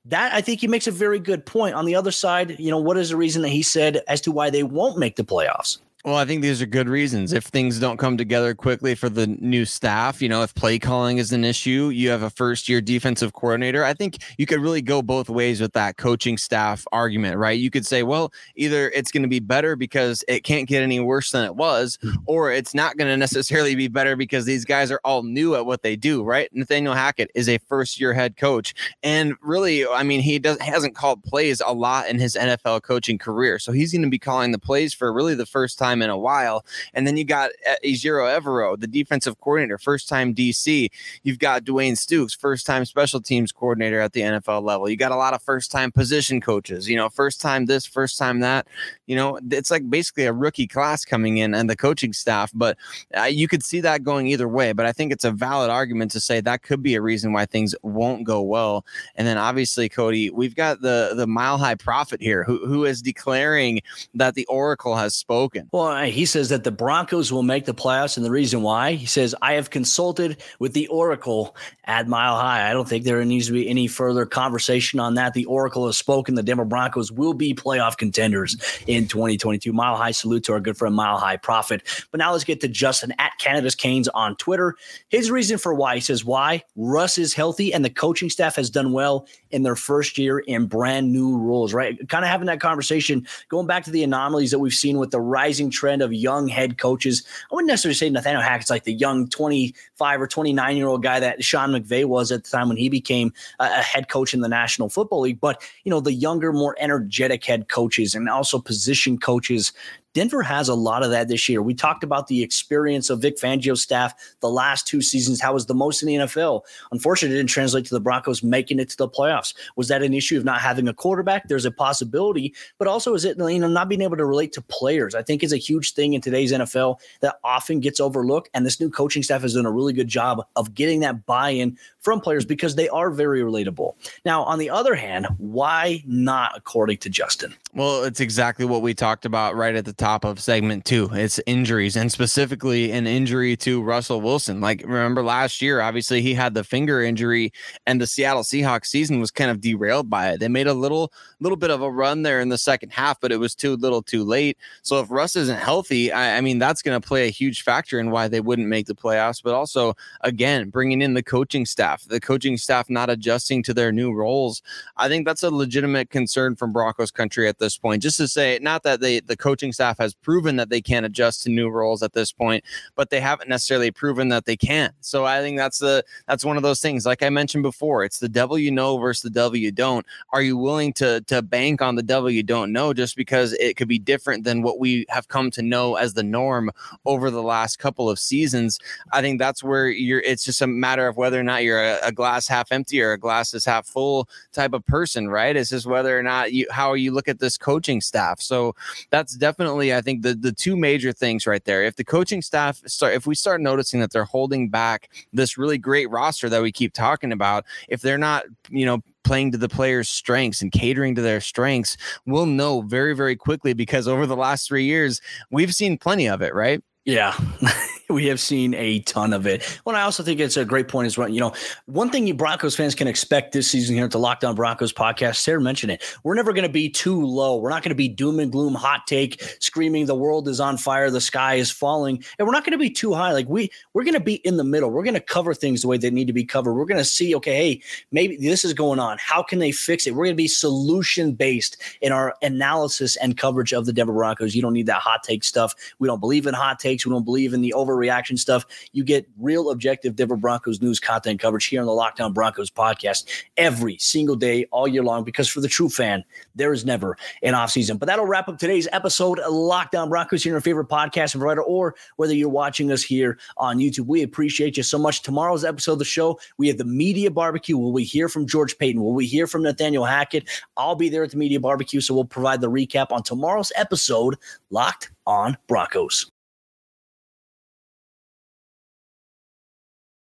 that 0.05 0.33
I 0.33 0.40
think 0.40 0.61
he 0.61 0.68
makes 0.68 0.87
a 0.87 0.90
very 0.90 1.18
good 1.18 1.44
point. 1.44 1.74
On 1.74 1.85
the 1.85 1.94
other 1.94 2.11
side, 2.11 2.59
you 2.59 2.70
know, 2.70 2.79
what 2.79 2.96
is 2.96 3.11
the 3.11 3.16
reason 3.16 3.42
that 3.42 3.51
he 3.51 3.62
said 3.62 4.03
as 4.09 4.22
to 4.22 4.33
why 4.33 4.48
they 4.48 4.62
won't 4.62 4.98
make 4.98 5.16
the 5.16 5.24
playoffs? 5.24 5.79
Well, 6.09 6.16
I 6.16 6.25
think 6.25 6.40
these 6.40 6.62
are 6.62 6.66
good 6.66 6.88
reasons. 6.88 7.35
If 7.35 7.44
things 7.44 7.79
don't 7.79 7.99
come 7.99 8.16
together 8.16 8.55
quickly 8.55 8.94
for 8.94 9.11
the 9.11 9.27
new 9.27 9.66
staff, 9.66 10.23
you 10.23 10.29
know, 10.31 10.42
if 10.42 10.55
play 10.55 10.79
calling 10.79 11.18
is 11.18 11.35
an 11.35 11.44
issue, 11.44 11.90
you 11.92 12.09
have 12.09 12.23
a 12.23 12.31
first 12.31 12.66
year 12.66 12.81
defensive 12.81 13.35
coordinator. 13.35 13.85
I 13.85 13.92
think 13.92 14.16
you 14.38 14.47
could 14.47 14.61
really 14.61 14.81
go 14.81 15.03
both 15.03 15.29
ways 15.29 15.61
with 15.61 15.75
that 15.75 15.99
coaching 15.99 16.38
staff 16.38 16.87
argument, 16.92 17.37
right? 17.37 17.61
You 17.61 17.68
could 17.68 17.85
say, 17.85 18.05
well, 18.05 18.33
either 18.57 18.88
it's 18.88 19.12
going 19.12 19.25
to 19.25 19.29
be 19.29 19.38
better 19.38 19.77
because 19.77 20.25
it 20.29 20.44
can't 20.44 20.66
get 20.66 20.83
any 20.83 20.99
worse 20.99 21.31
than 21.31 21.44
it 21.44 21.57
was, 21.57 21.99
hmm. 22.01 22.12
or 22.25 22.53
it's 22.53 22.73
not 22.73 22.97
going 22.97 23.09
to 23.09 23.16
necessarily 23.18 23.75
be 23.75 23.88
better 23.88 24.16
because 24.16 24.47
these 24.47 24.64
guys 24.64 24.90
are 24.90 25.03
all 25.05 25.25
new 25.25 25.57
at 25.57 25.66
what 25.66 25.83
they 25.83 25.94
do, 25.94 26.25
right? 26.25 26.49
Nathaniel 26.55 26.94
Hackett 26.94 27.31
is 27.35 27.51
a 27.51 27.59
first 27.59 28.01
year 28.01 28.14
head 28.14 28.38
coach. 28.38 28.73
And 29.03 29.35
really, 29.42 29.87
I 29.87 30.05
mean, 30.05 30.23
he 30.23 30.38
does 30.38 30.59
hasn't 30.59 30.94
called 30.94 31.23
plays 31.23 31.61
a 31.61 31.75
lot 31.75 32.09
in 32.09 32.18
his 32.18 32.35
NFL 32.35 32.81
coaching 32.83 33.18
career. 33.18 33.59
So 33.59 33.73
he's 33.73 33.92
going 33.92 34.01
to 34.05 34.09
be 34.09 34.18
calling 34.18 34.53
the 34.53 34.59
plays 34.59 34.94
for 34.94 35.12
really 35.12 35.35
the 35.35 35.44
first 35.44 35.79
time 35.79 35.97
time 35.98 36.02
in 36.02 36.11
a 36.11 36.18
while. 36.18 36.64
And 36.94 37.06
then 37.06 37.16
you 37.16 37.24
got 37.24 37.50
Ejiro 37.84 38.28
Evero, 38.38 38.78
the 38.78 38.87
defensive 38.87 39.40
coordinator, 39.40 39.78
first 39.78 40.08
time 40.08 40.34
DC. 40.34 40.90
You've 41.22 41.38
got 41.38 41.64
Dwayne 41.64 41.92
Stukes, 41.92 42.37
first 42.37 42.66
time 42.66 42.84
special 42.84 43.20
teams 43.20 43.52
coordinator 43.52 44.00
at 44.00 44.12
the 44.12 44.20
NFL 44.20 44.62
level. 44.62 44.88
You 44.88 44.96
got 44.96 45.12
a 45.12 45.16
lot 45.16 45.34
of 45.34 45.42
first 45.42 45.70
time 45.70 45.92
position 45.92 46.40
coaches, 46.40 46.88
you 46.88 46.96
know, 46.96 47.08
first 47.08 47.40
time 47.40 47.66
this, 47.66 47.87
first 47.87 48.18
time 48.18 48.40
that. 48.40 48.66
You 49.06 49.16
know, 49.16 49.38
it's 49.50 49.70
like 49.70 49.88
basically 49.88 50.24
a 50.24 50.32
rookie 50.32 50.66
class 50.66 51.04
coming 51.04 51.38
in 51.38 51.54
and 51.54 51.68
the 51.68 51.76
coaching 51.76 52.12
staff. 52.12 52.52
But 52.54 52.76
uh, 53.16 53.24
you 53.24 53.48
could 53.48 53.64
see 53.64 53.80
that 53.80 54.02
going 54.02 54.26
either 54.28 54.48
way. 54.48 54.72
But 54.72 54.87
I 54.87 54.92
think 54.92 55.12
it's 55.12 55.24
a 55.24 55.30
valid 55.30 55.70
argument 55.70 56.11
to 56.12 56.20
say 56.20 56.40
that 56.40 56.62
could 56.62 56.82
be 56.82 56.94
a 56.94 57.00
reason 57.00 57.32
why 57.32 57.46
things 57.46 57.74
won't 57.82 58.24
go 58.24 58.42
well. 58.42 58.84
And 59.16 59.26
then 59.26 59.38
obviously, 59.38 59.88
Cody, 59.88 60.30
we've 60.30 60.54
got 60.54 60.80
the 60.80 61.12
the 61.14 61.26
mile 61.26 61.58
high 61.58 61.74
prophet 61.74 62.20
here 62.20 62.44
who, 62.44 62.66
who 62.66 62.84
is 62.84 63.00
declaring 63.00 63.80
that 64.14 64.34
the 64.34 64.46
oracle 64.46 64.96
has 64.96 65.14
spoken. 65.14 65.68
Well, 65.72 65.88
he 65.96 66.27
says 66.27 66.48
that 66.48 66.64
the 66.64 66.70
Broncos 66.70 67.33
will 67.33 67.42
make 67.42 67.64
the 67.64 67.74
playoffs, 67.74 68.16
and 68.16 68.24
the 68.24 68.31
reason 68.31 68.62
why 68.62 68.92
he 68.92 69.07
says 69.07 69.35
I 69.42 69.55
have 69.55 69.70
consulted 69.70 70.38
with 70.59 70.72
the 70.72 70.87
Oracle 70.88 71.57
at 71.85 72.07
Mile 72.07 72.37
High. 72.37 72.68
I 72.68 72.72
don't 72.72 72.88
think 72.88 73.05
there 73.05 73.24
needs 73.24 73.46
to 73.46 73.53
be 73.53 73.68
any 73.68 73.87
further 73.87 74.27
conversation 74.27 75.01
on 75.01 75.14
that. 75.14 75.35
The 75.35 75.46
Oracle 75.46 75.87
has 75.87 75.96
spoken. 75.96 76.35
The 76.35 76.42
Denver 76.42 76.64
Broncos 76.64 77.11
will 77.11 77.35
be 77.35 77.55
playoff 77.55 77.96
contenders 77.96 78.57
in 78.87 79.09
2022. 79.09 79.72
Mile 79.72 79.96
High 79.96 80.11
salute 80.11 80.44
to 80.44 80.53
our 80.53 80.61
good 80.61 80.77
friend 80.77 80.94
Mile 80.94 81.18
High 81.18 81.37
Prophet. 81.37 81.83
But 82.11 82.18
now 82.18 82.33
let's 82.33 82.44
get 82.44 82.61
to 82.61 82.68
Justin 82.68 83.14
at 83.18 83.33
Canada's 83.38 83.74
Canes 83.74 84.09
on 84.09 84.37
Twitter. 84.37 84.74
His 85.09 85.31
reason 85.31 85.59
for 85.59 85.74
why 85.74 85.94
he 85.94 86.01
says 86.01 86.24
why 86.24 86.62
Russ 86.77 87.18
is 87.18 87.35
healthy 87.35 87.72
and 87.72 87.85
the 87.85 87.90
coaching 87.90 88.31
staff 88.31 88.57
has 88.57 88.70
done 88.70 88.92
well 88.92 89.27
in 89.51 89.62
their 89.62 89.77
first 89.77 90.18
year 90.18 90.38
in 90.40 90.66
brand 90.66 91.12
new 91.12 91.37
roles. 91.38 91.72
Right, 91.72 91.96
kind 92.09 92.24
of 92.24 92.31
having 92.31 92.46
that 92.46 92.61
conversation 92.61 93.27
going 93.48 93.66
back 93.66 93.85
to 93.85 93.90
the 93.90 94.03
anomalies 94.03 94.51
that 94.51 94.59
we've 94.59 94.74
seen 94.74 94.98
with 94.98 95.11
the 95.11 95.20
rising 95.20 95.67
trend 95.70 96.02
of 96.02 96.12
young 96.12 96.48
head 96.48 96.78
coaches. 96.78 97.24
I 97.50 97.54
wouldn't 97.54 97.68
necessarily 97.68 97.94
say 97.94 98.11
Nathaniel 98.11 98.42
Hackett's 98.42 98.70
like 98.70 98.85
the 98.85 98.92
young 98.92 99.28
25 99.28 100.20
or 100.20 100.26
29 100.26 100.76
year 100.76 100.87
old 100.87 101.02
guy 101.02 101.20
that 101.20 101.44
Sean 101.44 101.70
McVay 101.70 102.04
was 102.04 102.33
at 102.33 102.44
the 102.44 102.50
time 102.50 102.68
when 102.68 102.76
he 102.76 102.88
became 102.88 103.33
a, 103.61 103.64
a 103.64 103.83
head 103.83 104.09
coach 104.09 104.35
in 104.35 104.40
the 104.40 104.48
National 104.48 104.88
Football 104.88 105.20
League, 105.20 105.40
but 105.40 105.62
you 105.85 105.90
know 105.90 106.00
the 106.00 106.12
younger, 106.12 106.52
more 106.52 106.76
energetic 106.78 107.44
head 107.44 107.68
coaches 107.68 108.14
and 108.14 108.28
also 108.28 108.59
position 108.59 109.18
coaches 109.18 109.72
Denver 110.18 110.42
has 110.42 110.68
a 110.68 110.74
lot 110.74 111.04
of 111.04 111.12
that 111.12 111.28
this 111.28 111.48
year. 111.48 111.62
We 111.62 111.74
talked 111.74 112.02
about 112.02 112.26
the 112.26 112.42
experience 112.42 113.09
of 113.09 113.22
Vic 113.22 113.37
Fangio's 113.38 113.83
staff 113.83 114.12
the 114.40 114.50
last 114.50 114.85
two 114.85 115.00
seasons, 115.00 115.40
how 115.40 115.52
was 115.52 115.66
the 115.66 115.76
most 115.76 116.02
in 116.02 116.09
the 116.09 116.16
NFL. 116.16 116.62
Unfortunately, 116.90 117.37
it 117.37 117.38
didn't 117.38 117.50
translate 117.50 117.85
to 117.85 117.94
the 117.94 118.00
Broncos 118.00 118.42
making 118.42 118.81
it 118.81 118.88
to 118.88 118.96
the 118.96 119.09
playoffs. 119.09 119.54
Was 119.76 119.87
that 119.87 120.02
an 120.02 120.14
issue 120.14 120.37
of 120.37 120.44
not 120.44 120.61
having 120.61 120.88
a 120.88 120.92
quarterback? 120.92 121.46
There's 121.46 121.64
a 121.64 121.70
possibility, 121.70 122.52
but 122.78 122.88
also 122.88 123.14
is 123.14 123.24
it 123.24 123.38
you 123.38 123.61
know 123.61 123.68
not 123.68 123.88
being 123.88 124.02
able 124.02 124.16
to 124.16 124.24
relate 124.24 124.52
to 124.54 124.61
players? 124.62 125.14
I 125.14 125.22
think 125.22 125.44
is 125.44 125.52
a 125.52 125.57
huge 125.57 125.92
thing 125.92 126.14
in 126.14 126.20
today's 126.20 126.50
NFL 126.50 126.98
that 127.20 127.38
often 127.44 127.78
gets 127.78 128.00
overlooked. 128.00 128.50
And 128.54 128.66
this 128.66 128.81
new 128.81 128.90
coaching 128.90 129.22
staff 129.22 129.42
has 129.42 129.54
done 129.54 129.66
a 129.66 129.70
really 129.70 129.92
good 129.92 130.09
job 130.09 130.44
of 130.57 130.74
getting 130.74 130.98
that 130.98 131.26
buy-in 131.26 131.78
from 132.00 132.20
players 132.20 132.44
because 132.44 132.74
they 132.74 132.88
are 132.88 133.11
very 133.11 133.40
relatable. 133.40 133.94
Now, 134.24 134.42
on 134.42 134.59
the 134.59 134.68
other 134.68 134.96
hand, 134.96 135.28
why 135.37 136.02
not 136.09 136.57
according 136.57 136.96
to 136.98 137.09
Justin? 137.09 137.54
Well, 137.74 138.04
it's 138.04 138.20
exactly 138.20 138.64
what 138.64 138.81
we 138.81 138.94
talked 138.94 139.26
about 139.26 139.54
right 139.54 139.74
at 139.74 139.85
the 139.85 139.92
top 139.92 140.24
of 140.24 140.40
segment 140.40 140.87
two. 140.87 141.11
It's 141.12 141.38
injuries 141.46 141.96
and 141.96 142.11
specifically 142.11 142.90
an 142.92 143.07
injury 143.07 143.59
to 143.59 143.83
Russell 143.83 144.22
Wilson. 144.22 144.62
Like, 144.62 144.81
remember 144.83 145.22
last 145.22 145.61
year, 145.61 145.83
obviously 145.83 146.22
he 146.22 146.33
had 146.33 146.54
the 146.54 146.64
finger 146.64 147.02
injury 147.02 147.52
and 147.87 148.00
the 148.00 148.07
Seattle 148.07 148.42
Seahawks 148.42 148.87
season 148.87 149.20
was 149.20 149.31
kind 149.31 149.50
of 149.50 149.61
derailed 149.61 150.09
by 150.09 150.31
it. 150.31 150.40
They 150.40 150.48
made 150.48 150.66
a 150.66 150.72
little, 150.72 151.12
little 151.40 151.59
bit 151.59 151.70
of 151.70 151.83
a 151.83 151.90
run 151.90 152.22
there 152.22 152.40
in 152.40 152.48
the 152.48 152.57
second 152.57 152.90
half, 152.90 153.20
but 153.20 153.33
it 153.33 153.37
was 153.37 153.54
too 153.54 153.76
little 153.76 154.02
too 154.02 154.24
late. 154.24 154.57
So 154.81 154.98
if 155.00 155.11
Russ 155.11 155.37
isn't 155.37 155.61
healthy, 155.61 156.11
I, 156.11 156.38
I 156.38 156.40
mean, 156.40 156.59
that's 156.59 156.81
going 156.81 156.98
to 156.98 157.07
play 157.07 157.26
a 157.26 157.31
huge 157.31 157.62
factor 157.62 158.00
in 158.00 158.11
why 158.11 158.28
they 158.28 158.40
wouldn't 158.40 158.68
make 158.68 158.87
the 158.87 158.94
playoffs. 158.94 159.42
But 159.42 159.52
also, 159.52 159.94
again, 160.22 160.70
bringing 160.70 161.02
in 161.02 161.12
the 161.12 161.22
coaching 161.22 161.66
staff, 161.66 162.04
the 162.04 162.18
coaching 162.18 162.57
staff 162.57 162.88
not 162.88 163.11
adjusting 163.11 163.62
to 163.64 163.74
their 163.74 163.92
new 163.92 164.14
roles. 164.14 164.62
I 164.96 165.09
think 165.09 165.26
that's 165.26 165.42
a 165.42 165.50
legitimate 165.50 166.09
concern 166.09 166.57
from 166.57 166.72
Broncos 166.72 167.11
country 167.11 167.46
at 167.46 167.58
this 167.59 167.77
point. 167.77 168.03
Just 168.03 168.16
to 168.18 168.29
say, 168.29 168.59
not 168.61 168.83
that 168.83 169.01
they 169.01 169.21
the 169.21 169.37
coaching 169.37 169.73
staff 169.73 169.99
has 169.99 170.14
proven 170.14 170.57
that 170.57 170.71
they 170.71 170.81
can't 170.81 171.07
adjust 171.07 171.42
to 171.42 171.51
new 171.51 171.68
roles 171.68 172.03
at 172.03 172.12
this 172.12 172.33
point, 172.33 172.64
but 172.94 173.11
they 173.11 173.21
haven't 173.21 173.49
necessarily 173.49 173.90
proven 173.90 174.29
that 174.29 174.44
they 174.44 174.57
can. 174.57 174.92
So 175.01 175.25
I 175.25 175.40
think 175.40 175.59
that's 175.59 175.79
the 175.79 176.05
that's 176.27 176.44
one 176.44 176.57
of 176.57 176.62
those 176.62 176.81
things. 176.81 177.07
Like 177.07 177.23
I 177.23 177.31
mentioned 177.31 177.62
before, 177.62 178.05
it's 178.05 178.18
the 178.18 178.29
devil 178.29 178.59
you 178.59 178.71
know 178.71 178.99
versus 178.99 179.23
the 179.23 179.31
devil 179.31 179.57
you 179.57 179.73
don't. 179.73 180.07
Are 180.33 180.42
you 180.42 180.57
willing 180.57 180.92
to 180.94 181.21
to 181.23 181.42
bank 181.42 181.83
on 181.83 181.94
the 181.94 182.03
devil 182.03 182.31
you 182.31 182.42
don't 182.42 182.73
know 182.73 182.92
just 182.92 183.16
because 183.16 183.53
it 183.55 183.77
could 183.77 183.88
be 183.88 183.99
different 183.99 184.44
than 184.44 184.62
what 184.62 184.79
we 184.79 185.07
have 185.09 185.29
come 185.29 185.51
to 185.53 185.62
know 185.62 185.97
as 185.97 186.14
the 186.14 186.23
norm 186.23 186.71
over 187.07 187.31
the 187.31 187.42
last 187.42 187.79
couple 187.79 188.11
of 188.11 188.18
seasons? 188.18 188.79
I 189.12 189.21
think 189.21 189.38
that's 189.38 189.62
where 189.62 189.88
you're. 189.88 190.21
It's 190.21 190.44
just 190.44 190.62
a 190.62 190.66
matter 190.66 191.07
of 191.07 191.16
whether 191.16 191.38
or 191.38 191.44
not 191.44 191.62
you're 191.62 191.83
a, 191.83 191.99
a 192.05 192.12
glass 192.12 192.47
half 192.47 192.73
empty 192.73 193.01
or 193.01 193.12
a 193.12 193.18
glass 193.18 193.55
is 193.55 193.64
half 193.64 193.87
full 193.87 194.29
type 194.53 194.73
of 194.73 194.85
person, 194.87 195.29
right? 195.29 195.57
It's 195.57 195.71
just 195.71 195.87
whether 195.87 196.18
or 196.18 196.23
not 196.23 196.53
you 196.53 196.66
how 196.71 196.94
you 196.94 197.12
look 197.12 197.29
at 197.29 197.38
this 197.38 197.47
coaching 197.56 198.00
staff. 198.00 198.40
So 198.40 198.74
that's 199.11 199.34
definitely, 199.37 199.94
I 199.94 200.00
think, 200.00 200.22
the 200.22 200.34
the 200.34 200.52
two 200.52 200.76
major 200.76 201.12
things 201.12 201.46
right 201.46 201.64
there. 201.64 201.84
If 201.84 201.96
the 201.96 202.04
coaching 202.04 202.42
staff 202.42 202.82
start, 202.87 203.14
if 203.14 203.26
we 203.26 203.34
start 203.34 203.61
noticing 203.61 204.00
that 204.00 204.11
they're 204.11 204.24
holding 204.24 204.68
back 204.68 205.11
this 205.32 205.56
really 205.56 205.78
great 205.78 206.11
roster 206.11 206.48
that 206.48 206.62
we 206.62 206.72
keep 206.72 206.92
talking 206.92 207.32
about, 207.32 207.64
if 207.88 208.02
they're 208.02 208.18
not, 208.18 208.44
you 208.68 208.84
know, 208.84 209.00
playing 209.24 209.52
to 209.52 209.58
the 209.58 209.68
players' 209.68 210.08
strengths 210.08 210.62
and 210.62 210.72
catering 210.72 211.14
to 211.14 211.22
their 211.22 211.40
strengths, 211.40 211.96
we'll 212.26 212.46
know 212.46 212.80
very, 212.80 213.14
very 213.14 213.37
quickly 213.37 213.72
because 213.72 214.08
over 214.08 214.26
the 214.26 214.37
last 214.37 214.66
three 214.66 214.84
years, 214.84 215.20
we've 215.50 215.74
seen 215.74 215.98
plenty 215.98 216.28
of 216.28 216.42
it, 216.42 216.54
right? 216.54 216.82
Yeah, 217.04 217.34
we 218.09 218.27
have 218.27 218.40
seen 218.40 218.75
a 218.75 219.01
ton 219.01 219.33
of 219.33 219.47
it. 219.47 219.81
Well, 219.85 219.94
I 219.94 220.03
also 220.03 220.23
think 220.23 220.40
it's 220.40 220.57
a 220.57 220.64
great 220.64 220.88
point 220.88 221.07
as 221.07 221.18
well. 221.18 221.29
You 221.29 221.40
know, 221.40 221.53
one 221.87 222.11
thing 222.11 222.27
you 222.27 222.35
Broncos 222.35 222.75
fans 222.75 222.94
can 222.94 223.07
expect 223.07 223.53
this 223.53 223.71
season 223.71 223.94
here 223.97 224.05
at 224.05 224.11
the 224.11 224.18
Locked 224.18 224.44
On 224.44 224.55
Broncos 224.55 224.92
podcast, 224.92 225.37
Sayre 225.37 225.61
mentioned 225.61 225.92
it. 225.92 226.03
We're 226.25 226.35
never 226.35 226.53
going 226.53 226.66
to 226.66 226.73
be 226.73 226.88
too 226.88 227.25
low. 227.25 227.57
We're 227.57 227.71
not 227.71 227.83
going 227.83 227.90
to 227.90 227.97
be 227.97 228.09
doom 228.09 228.40
and 228.40 228.51
gloom, 228.51 228.75
hot 228.75 229.07
take, 229.07 229.42
screaming 229.61 230.07
the 230.07 230.14
world 230.14 230.49
is 230.49 230.61
on 230.61 230.79
fire, 230.79 231.11
the 231.11 231.21
sky 231.21 231.55
is 231.55 231.71
falling, 231.71 232.25
and 232.38 232.47
we're 232.47 232.53
not 232.53 232.64
going 232.64 232.73
to 232.73 232.79
be 232.79 232.90
too 232.90 233.12
high. 233.12 233.33
Like 233.33 233.49
we, 233.49 233.71
we're 233.92 234.05
going 234.05 234.14
to 234.14 234.21
be 234.21 234.37
in 234.37 234.57
the 234.57 234.64
middle. 234.64 234.90
We're 234.90 235.05
going 235.05 235.14
to 235.14 235.21
cover 235.21 235.53
things 235.53 235.83
the 235.83 235.88
way 235.88 235.99
they 235.99 236.11
need 236.11 236.29
to 236.29 236.33
be 236.33 236.44
covered. 236.44 236.75
We're 236.75 236.87
going 236.87 236.99
to 236.99 237.05
see, 237.05 237.35
okay, 237.37 237.57
hey, 237.57 237.83
maybe 238.11 238.37
this 238.37 238.64
is 238.64 238.73
going 238.73 238.99
on. 238.99 239.18
How 239.21 239.42
can 239.42 239.59
they 239.59 239.73
fix 239.73 240.07
it? 240.07 240.14
We're 240.14 240.25
going 240.25 240.37
to 240.37 240.42
be 240.42 240.49
solution 240.49 241.33
based 241.33 241.77
in 242.01 242.12
our 242.12 242.35
analysis 242.42 243.16
and 243.16 243.37
coverage 243.37 243.73
of 243.73 243.87
the 243.87 243.92
Denver 243.92 244.12
Broncos. 244.12 244.55
You 244.55 244.62
don't 244.62 244.73
need 244.73 244.87
that 244.87 245.03
hot 245.03 245.23
take 245.23 245.44
stuff. 245.44 245.75
We 245.99 246.09
don't 246.09 246.21
believe 246.21 246.47
in 246.47 246.55
hot 246.55 246.79
takes. 246.79 247.05
We 247.05 247.12
don't 247.12 247.25
believe 247.25 247.53
in 247.53 247.61
the 247.61 247.73
overreaction 247.98 248.38
stuff. 248.38 248.66
You 248.92 249.04
get 249.04 249.26
real 249.38 249.70
objective 249.70 250.16
Denver 250.16 250.37
Broncos 250.37 250.80
news 250.80 251.00
content 251.00 251.40
coverage 251.40 251.66
here 251.66 251.80
on 251.80 251.87
the 251.87 251.92
Locked 251.92 252.20
On 252.20 252.32
Broncos 252.32 252.70
podcast 252.70 253.28
every 253.56 253.98
single 253.98 254.37
day, 254.37 254.66
all 254.70 254.88
year 254.88 255.02
long, 255.02 255.24
because 255.24 255.48
for 255.48 255.61
the 255.61 255.68
true 255.68 255.88
fan, 255.88 256.24
there 256.54 256.72
is 256.72 256.84
never 256.84 257.16
an 257.42 257.54
offseason. 257.54 257.98
But 257.98 258.06
that'll 258.06 258.26
wrap 258.26 258.48
up 258.48 258.58
today's 258.58 258.88
episode 258.92 259.38
of 259.40 259.52
Locked 259.52 259.94
On 259.94 260.08
Broncos 260.08 260.44
your 260.44 260.61
favorite 260.61 260.88
podcast 260.88 261.38
provider, 261.38 261.62
or 261.62 261.94
whether 262.16 262.34
you're 262.34 262.48
watching 262.48 262.90
us 262.90 263.02
here 263.02 263.38
on 263.56 263.78
YouTube. 263.78 264.06
We 264.06 264.22
appreciate 264.22 264.76
you 264.76 264.82
so 264.82 264.98
much. 264.98 265.22
Tomorrow's 265.22 265.64
episode 265.64 265.92
of 265.92 265.98
the 265.98 266.04
show, 266.04 266.38
we 266.56 266.68
have 266.68 266.78
the 266.78 266.84
media 266.84 267.30
barbecue. 267.30 267.76
Will 267.76 267.92
we 267.92 268.04
hear 268.04 268.28
from 268.28 268.46
George 268.46 268.78
Paton? 268.78 269.02
Will 269.02 269.14
we 269.14 269.26
hear 269.26 269.46
from 269.46 269.62
Nathaniel 269.62 270.04
Hackett? 270.04 270.48
I'll 270.76 270.94
be 270.94 271.08
there 271.08 271.22
at 271.22 271.30
the 271.30 271.37
media 271.37 271.61
barbecue, 271.61 272.00
so 272.00 272.14
we'll 272.14 272.24
provide 272.24 272.61
the 272.61 272.70
recap 272.70 273.11
on 273.11 273.22
tomorrow's 273.22 273.72
episode, 273.76 274.37
Locked 274.70 275.11
on 275.26 275.56
Broncos. 275.66 276.30